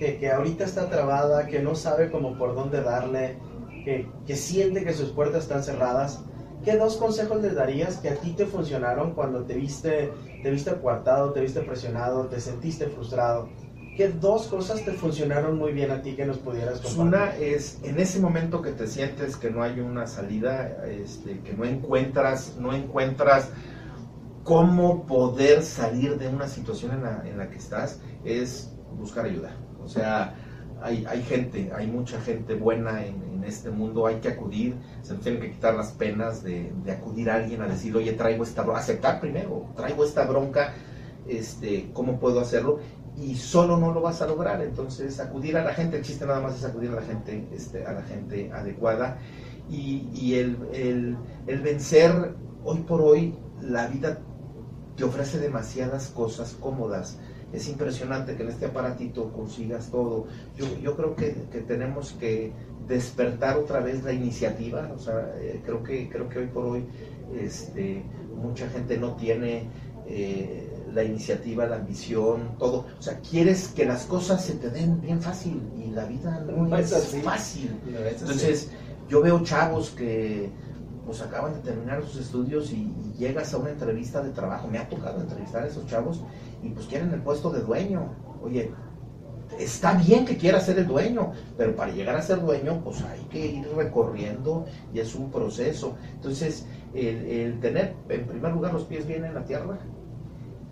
que, 0.00 0.30
ahorita 0.30 0.64
está 0.64 0.88
trabada, 0.88 1.46
que 1.46 1.60
no 1.60 1.74
sabe 1.74 2.10
cómo 2.10 2.38
por 2.38 2.54
dónde 2.54 2.80
darle, 2.80 3.36
que, 3.84 4.36
siente 4.36 4.84
que 4.84 4.94
sus 4.94 5.10
puertas 5.10 5.42
están 5.42 5.62
cerradas, 5.62 6.20
¿qué 6.64 6.76
dos 6.76 6.96
consejos 6.96 7.42
les 7.42 7.54
darías 7.54 7.98
que 7.98 8.08
a 8.08 8.14
ti 8.14 8.32
te 8.32 8.46
funcionaron 8.46 9.12
cuando 9.12 9.44
te 9.44 9.54
viste, 9.54 10.10
te 10.42 10.50
viste 10.50 10.70
acuartado, 10.70 11.32
te 11.32 11.40
viste 11.40 11.60
presionado, 11.60 12.26
te 12.26 12.40
sentiste 12.40 12.86
frustrado? 12.86 13.48
¿Qué 13.96 14.08
dos 14.08 14.46
cosas 14.46 14.82
te 14.82 14.92
funcionaron 14.92 15.58
muy 15.58 15.72
bien 15.72 15.90
a 15.90 16.00
ti 16.00 16.14
que 16.14 16.24
nos 16.24 16.38
pudieras 16.38 16.80
compartir? 16.80 17.00
Una 17.00 17.36
es, 17.36 17.80
en 17.82 17.98
ese 17.98 18.20
momento 18.20 18.62
que 18.62 18.70
te 18.70 18.86
sientes 18.86 19.36
que 19.36 19.50
no 19.50 19.62
hay 19.62 19.80
una 19.80 20.06
salida, 20.06 20.86
este, 20.86 21.40
que 21.40 21.52
no 21.52 21.66
encuentras, 21.66 22.56
no 22.58 22.72
encuentras 22.72 23.50
cómo 24.44 25.04
poder 25.04 25.62
salir 25.62 26.16
de 26.18 26.28
una 26.28 26.48
situación 26.48 26.92
en 26.92 27.02
la, 27.02 27.22
en 27.26 27.36
la 27.36 27.50
que 27.50 27.58
estás, 27.58 28.00
es 28.24 28.72
buscar 28.96 29.26
ayuda 29.26 29.54
o 29.84 29.88
sea, 29.88 30.34
hay, 30.82 31.04
hay 31.08 31.22
gente, 31.22 31.70
hay 31.74 31.86
mucha 31.86 32.20
gente 32.20 32.54
buena 32.54 33.04
en, 33.04 33.30
este 33.44 33.70
mundo, 33.70 34.06
hay 34.06 34.16
que 34.16 34.28
acudir, 34.28 34.76
se 35.02 35.14
nos 35.14 35.22
tienen 35.22 35.40
que 35.40 35.50
quitar 35.50 35.74
las 35.74 35.92
penas 35.92 36.44
de, 36.44 36.70
acudir 36.92 37.30
a 37.30 37.36
alguien 37.36 37.62
a 37.62 37.66
decir, 37.66 37.96
oye, 37.96 38.12
traigo 38.12 38.44
esta 38.44 38.62
bronca, 38.62 38.80
aceptar 38.80 39.18
primero, 39.18 39.66
traigo 39.74 40.04
esta 40.04 40.26
bronca, 40.26 40.74
este, 41.26 41.90
¿cómo 41.94 42.20
puedo 42.20 42.38
hacerlo? 42.38 42.80
Y 43.16 43.36
solo 43.36 43.78
no 43.78 43.92
lo 43.92 44.02
vas 44.02 44.20
a 44.20 44.26
lograr, 44.26 44.62
entonces 44.62 45.18
acudir 45.18 45.56
a 45.56 45.64
la 45.64 45.72
gente, 45.72 45.96
el 45.96 46.02
chiste 46.02 46.26
nada 46.26 46.40
más 46.40 46.54
es 46.54 46.64
acudir 46.64 46.90
a 46.90 46.96
la 46.96 47.02
gente, 47.02 47.48
este, 47.50 47.84
a 47.86 47.92
la 47.92 48.02
gente 48.02 48.52
adecuada 48.52 49.18
y, 49.70 50.06
y 50.14 50.34
el, 50.34 51.16
el 51.46 51.60
vencer, 51.62 52.34
hoy 52.62 52.78
por 52.80 53.00
hoy, 53.00 53.34
la 53.62 53.86
vida 53.86 54.18
te 54.96 55.04
ofrece 55.04 55.38
demasiadas 55.38 56.08
cosas 56.08 56.56
cómodas 56.60 57.18
es 57.52 57.68
impresionante 57.68 58.36
que 58.36 58.42
en 58.42 58.50
este 58.50 58.66
aparatito 58.66 59.32
consigas 59.32 59.90
todo. 59.90 60.26
Yo, 60.56 60.66
yo 60.80 60.96
creo 60.96 61.16
que, 61.16 61.34
que, 61.50 61.60
tenemos 61.60 62.12
que 62.12 62.52
despertar 62.86 63.56
otra 63.56 63.80
vez 63.80 64.02
la 64.04 64.12
iniciativa, 64.12 64.90
o 64.94 64.98
sea, 64.98 65.32
eh, 65.40 65.60
creo, 65.64 65.82
que, 65.82 66.08
creo 66.08 66.28
que 66.28 66.38
hoy 66.40 66.46
por 66.46 66.64
hoy 66.64 66.84
este, 67.38 68.02
mucha 68.36 68.68
gente 68.68 68.98
no 68.98 69.14
tiene 69.14 69.68
eh, 70.06 70.68
la 70.92 71.04
iniciativa, 71.04 71.66
la 71.66 71.76
ambición, 71.76 72.56
todo. 72.58 72.86
O 72.98 73.02
sea, 73.02 73.20
quieres 73.20 73.68
que 73.68 73.84
las 73.84 74.04
cosas 74.04 74.44
se 74.44 74.54
te 74.54 74.70
den 74.70 75.00
bien 75.00 75.22
fácil 75.22 75.60
y 75.78 75.90
la 75.90 76.04
vida 76.04 76.40
no, 76.40 76.76
es, 76.76 76.92
fácil. 77.22 77.70
Entonces, 77.86 78.70
yo 79.08 79.20
veo 79.20 79.42
chavos 79.44 79.90
que 79.90 80.50
pues 81.06 81.20
acaban 81.20 81.54
de 81.54 81.60
terminar 81.60 82.02
sus 82.02 82.16
estudios 82.16 82.72
y, 82.72 82.92
llegas 83.18 83.52
a 83.52 83.58
una 83.58 83.70
entrevista 83.70 84.22
de 84.22 84.30
trabajo. 84.30 84.66
Me 84.68 84.78
ha 84.78 84.88
tocado 84.88 85.20
entrevistar 85.20 85.62
a 85.62 85.66
esos 85.66 85.86
chavos 85.86 86.22
y 86.62 86.70
pues 86.70 86.86
quieren 86.86 87.12
el 87.12 87.20
puesto 87.20 87.50
de 87.50 87.60
dueño. 87.60 88.14
Oye, 88.42 88.72
está 89.58 89.94
bien 89.94 90.24
que 90.24 90.36
quiera 90.36 90.60
ser 90.60 90.78
el 90.78 90.86
dueño, 90.86 91.32
pero 91.58 91.76
para 91.76 91.92
llegar 91.92 92.16
a 92.16 92.22
ser 92.22 92.40
dueño, 92.40 92.80
pues 92.82 93.02
hay 93.02 93.20
que 93.24 93.46
ir 93.46 93.68
recorriendo 93.76 94.64
y 94.94 95.00
es 95.00 95.14
un 95.14 95.30
proceso. 95.30 95.96
Entonces, 96.14 96.66
el, 96.94 97.60
tener 97.60 97.94
en 98.08 98.26
primer 98.26 98.52
lugar 98.52 98.72
los 98.72 98.84
pies 98.84 99.06
bien 99.06 99.24
en 99.24 99.34
la 99.34 99.44
tierra 99.44 99.78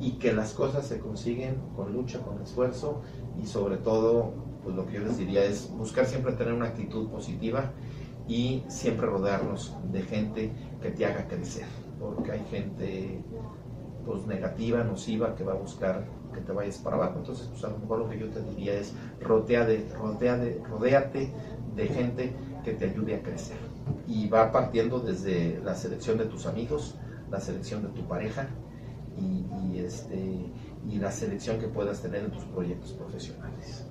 y 0.01 0.13
que 0.13 0.33
las 0.33 0.53
cosas 0.53 0.87
se 0.87 0.99
consiguen 0.99 1.57
con 1.77 1.93
lucha, 1.93 2.21
con 2.21 2.41
esfuerzo 2.41 3.03
y 3.43 3.47
sobre 3.47 3.77
todo, 3.77 4.33
pues 4.63 4.75
lo 4.75 4.87
que 4.87 4.95
yo 4.95 5.01
les 5.01 5.19
diría 5.19 5.45
es 5.45 5.71
buscar 5.77 6.07
siempre 6.07 6.33
tener 6.33 6.55
una 6.55 6.67
actitud 6.67 7.09
positiva 7.09 7.73
y 8.29 8.63
siempre 8.69 9.07
rodearnos 9.07 9.75
de 9.91 10.03
gente 10.03 10.53
que 10.83 10.91
te 10.91 11.07
haga 11.07 11.27
crecer, 11.27 11.67
porque 11.99 12.33
hay 12.33 12.45
gente 12.51 13.25
pues 14.05 14.27
negativa, 14.27 14.85
nociva, 14.85 15.35
que 15.35 15.45
va 15.45 15.53
a 15.53 15.57
buscar 15.57 16.07
que 16.33 16.41
te 16.41 16.53
vayas 16.53 16.79
para 16.79 16.97
abajo. 16.97 17.19
Entonces, 17.19 17.47
pues 17.49 17.65
a 17.65 17.69
lo 17.69 17.79
mejor 17.79 17.99
lo 18.01 18.09
que 18.09 18.19
yo 18.19 18.29
te 18.29 18.43
diría 18.43 18.75
es 18.75 18.95
rodea 19.21 19.65
de, 19.65 19.87
rodea 19.99 20.37
de, 20.37 21.87
gente 21.89 22.35
que 22.65 22.73
te 22.73 22.87
ayude 22.87 23.17
a 23.17 23.23
crecer. 23.23 23.57
Y 24.07 24.29
va 24.29 24.53
partiendo 24.53 25.01
desde 25.01 25.61
la 25.65 25.75
selección 25.75 26.19
de 26.19 26.27
tus 26.27 26.47
amigos, 26.47 26.97
la 27.31 27.41
selección 27.41 27.83
de 27.83 27.89
tu 27.89 28.07
pareja 28.07 28.49
y, 29.17 29.79
este, 29.79 30.53
y 30.89 30.99
la 30.99 31.11
selección 31.11 31.59
que 31.59 31.69
puedas 31.69 32.01
tener 32.03 32.25
en 32.25 32.31
tus 32.31 32.45
proyectos 32.45 32.93
profesionales. 32.93 33.87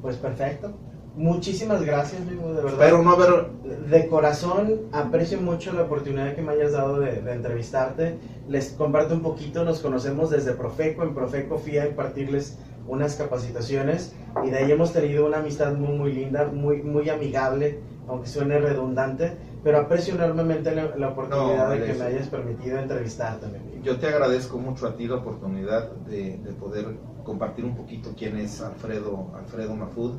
Pues 0.00 0.16
perfecto. 0.16 0.74
Muchísimas 1.14 1.82
gracias, 1.82 2.26
de 2.26 2.36
verdad. 2.36 2.78
Pero 2.78 3.02
no 3.02 3.16
ver... 3.16 3.62
De 3.88 4.06
corazón, 4.06 4.82
aprecio 4.92 5.40
mucho 5.40 5.72
la 5.72 5.82
oportunidad 5.82 6.34
que 6.34 6.40
me 6.40 6.52
hayas 6.52 6.72
dado 6.72 7.00
de, 7.00 7.18
entrevistarte. 7.30 8.16
Les 8.48 8.70
comparto 8.70 9.14
un 9.14 9.20
poquito, 9.20 9.64
nos 9.64 9.80
conocemos 9.80 10.30
desde 10.30 10.52
Profeco. 10.52 11.02
En 11.02 11.14
Profeco 11.14 11.58
fui 11.58 11.76
a 11.78 11.86
impartirles 11.86 12.58
unas 12.86 13.16
capacitaciones 13.16 14.14
y 14.44 14.50
de 14.50 14.58
ahí 14.58 14.72
hemos 14.72 14.92
tenido 14.92 15.26
una 15.26 15.38
amistad 15.38 15.74
muy, 15.74 15.96
muy 15.96 16.12
linda, 16.12 16.46
muy, 16.46 16.82
muy 16.82 17.10
amigable, 17.10 17.80
aunque 18.08 18.28
suene 18.28 18.58
redundante, 18.58 19.36
pero 19.62 19.78
aprecio 19.78 20.14
enormemente 20.14 20.74
la, 20.74 21.08
oportunidad 21.08 21.70
de 21.70 21.84
que 21.84 21.94
me 21.94 22.04
hayas 22.04 22.28
permitido 22.28 22.78
entrevistarte. 22.78 23.46
Yo 23.82 23.98
te 23.98 24.08
agradezco 24.08 24.58
mucho 24.58 24.86
a 24.86 24.96
ti 24.96 25.06
la 25.06 25.16
oportunidad 25.16 25.90
de, 25.92 26.38
de 26.38 26.52
poder 26.52 26.86
compartir 27.24 27.64
un 27.64 27.76
poquito 27.76 28.10
quién 28.16 28.36
es 28.38 28.60
Alfredo, 28.60 29.30
Alfredo 29.36 29.74
Mafud 29.74 30.14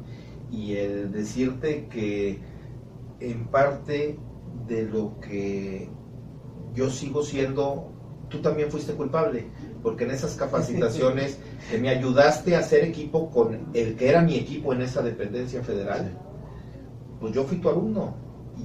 y 0.53 0.75
el 0.75 1.11
decirte 1.11 1.87
que 1.87 2.39
en 3.19 3.47
parte 3.47 4.19
de 4.67 4.83
lo 4.83 5.19
que 5.19 5.89
yo 6.75 6.91
sigo 6.91 7.23
siendo, 7.23 7.91
tú 8.29 8.39
también 8.39 8.69
fuiste 8.69 8.93
culpable, 8.93 9.47
porque 9.81 10.03
en 10.03 10.11
esas 10.11 10.35
capacitaciones 10.35 11.39
que 11.71 11.79
me 11.79 11.89
ayudaste 11.89 12.55
a 12.55 12.59
hacer 12.59 12.83
equipo 12.83 13.31
con 13.31 13.71
el 13.73 13.95
que 13.95 14.09
era 14.09 14.21
mi 14.21 14.35
equipo 14.35 14.73
en 14.73 14.83
esa 14.83 15.01
dependencia 15.01 15.63
federal, 15.63 16.19
pues 17.19 17.33
yo 17.33 17.43
fui 17.45 17.57
tu 17.57 17.69
alumno. 17.69 18.15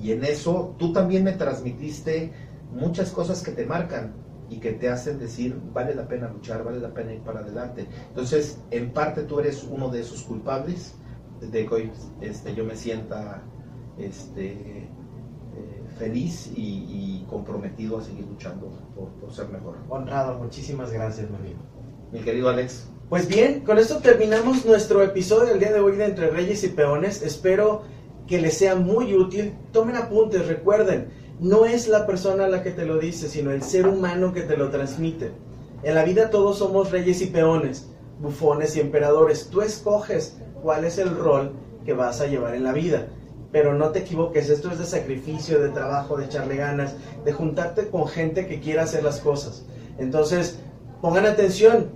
Y 0.03 0.13
en 0.13 0.23
eso 0.25 0.75
tú 0.79 0.93
también 0.93 1.25
me 1.25 1.33
transmitiste 1.33 2.33
muchas 2.71 3.11
cosas 3.11 3.43
que 3.43 3.53
te 3.53 3.65
marcan 3.65 4.13
y 4.51 4.59
que 4.59 4.73
te 4.73 4.91
hacen 4.91 5.19
decir, 5.19 5.59
vale 5.73 5.95
la 5.95 6.07
pena 6.07 6.29
luchar, 6.29 6.65
vale 6.65 6.81
la 6.81 6.93
pena 6.93 7.15
ir 7.15 7.21
para 7.21 7.41
adelante. 7.41 7.87
Entonces, 8.09 8.61
en 8.71 8.91
parte 8.93 9.23
tú 9.23 9.41
eres 9.41 9.65
uno 9.65 9.89
de 9.89 10.01
esos 10.01 10.23
culpables 10.23 10.95
de 11.41 11.67
que 11.67 11.75
hoy 11.75 11.93
este, 12.21 12.55
yo 12.55 12.65
me 12.65 12.77
sienta 12.77 13.43
este, 13.99 14.89
eh, 15.59 15.83
feliz 15.99 16.51
y, 16.55 17.25
comprometido 17.29 17.99
a 17.99 18.03
seguir 18.03 18.25
luchando 18.25 18.71
por, 18.95 19.31
ser 19.31 19.49
mejor. 19.49 19.77
Honrado, 19.91 20.39
muchísimas 20.39 20.91
gracias, 20.91 21.29
mi 21.29 21.37
amigo. 21.37 21.59
Mi 22.11 22.21
querido 22.21 22.49
Alex. 22.49 22.89
Pues 23.11 23.29
bien, 23.29 23.61
con 23.61 23.79
esto 23.79 23.99
terminamos 23.99 24.65
nuestro 24.65 25.03
episodio 25.03 25.51
del 25.51 25.59
día 25.59 25.73
de 25.73 25.81
hoy 25.81 25.97
de 25.97 26.07
Entre 26.07 26.31
Reyes 26.31 26.65
y 26.65 26.69
Peones. 26.69 27.23
Espero 27.23 27.83
que 28.27 28.41
les 28.41 28.57
sea 28.57 28.77
muy 28.77 29.15
útil. 29.15 29.55
Tomen 29.73 29.97
apuntes, 29.97 30.47
recuerden, 30.47 31.09
no 31.41 31.67
es 31.67 31.87
la 31.89 32.07
persona 32.07 32.49
la 32.49 32.63
que 32.63 32.71
te 32.71 32.87
lo 32.87 32.99
dice, 32.99 33.29
sino 33.29 33.51
el 33.51 33.63
ser 33.63 33.87
humano 33.87 34.33
que 34.33 34.43
te 34.43 34.57
lo 34.57 34.71
transmite. 34.71 35.33
En 35.83 35.95
la 35.95 36.05
vida 36.05 36.31
todos 36.31 36.59
somos 36.59 36.91
reyes 36.91 37.21
y 37.23 37.27
peones, 37.27 37.89
bufones 38.21 38.77
y 38.77 38.81
emperadores. 38.81 39.49
Tú 39.51 39.63
escoges 39.63 40.39
cuál 40.63 40.85
es 40.85 40.99
el 40.99 41.17
rol 41.17 41.53
que 41.85 41.93
vas 41.93 42.21
a 42.21 42.27
llevar 42.27 42.55
en 42.55 42.65
la 42.65 42.73
vida. 42.73 43.07
Pero 43.51 43.75
no 43.75 43.91
te 43.91 44.01
equivoques, 44.01 44.51
esto 44.51 44.71
es 44.71 44.79
de 44.79 44.85
sacrificio, 44.85 45.61
de 45.61 45.71
trabajo, 45.71 46.17
de 46.17 46.27
echarle 46.27 46.57
ganas, 46.57 46.95
de 47.25 47.33
juntarte 47.33 47.89
con 47.89 48.07
gente 48.07 48.47
que 48.47 48.61
quiera 48.61 48.83
hacer 48.83 49.03
las 49.03 49.21
cosas. 49.21 49.65
Entonces, 49.99 50.59
pongan 51.01 51.27
atención, 51.27 51.91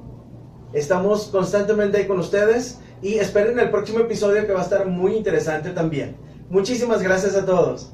estamos 0.72 1.27
constantemente 1.27 1.98
ahí 1.98 2.07
con 2.07 2.18
ustedes 2.18 2.81
y 3.03 3.14
esperen 3.14 3.59
el 3.59 3.70
próximo 3.70 4.01
episodio 4.01 4.46
que 4.46 4.53
va 4.53 4.61
a 4.61 4.64
estar 4.64 4.87
muy 4.87 5.14
interesante 5.14 5.70
también. 5.70 6.16
Muchísimas 6.48 7.03
gracias 7.03 7.35
a 7.35 7.44
todos. 7.44 7.92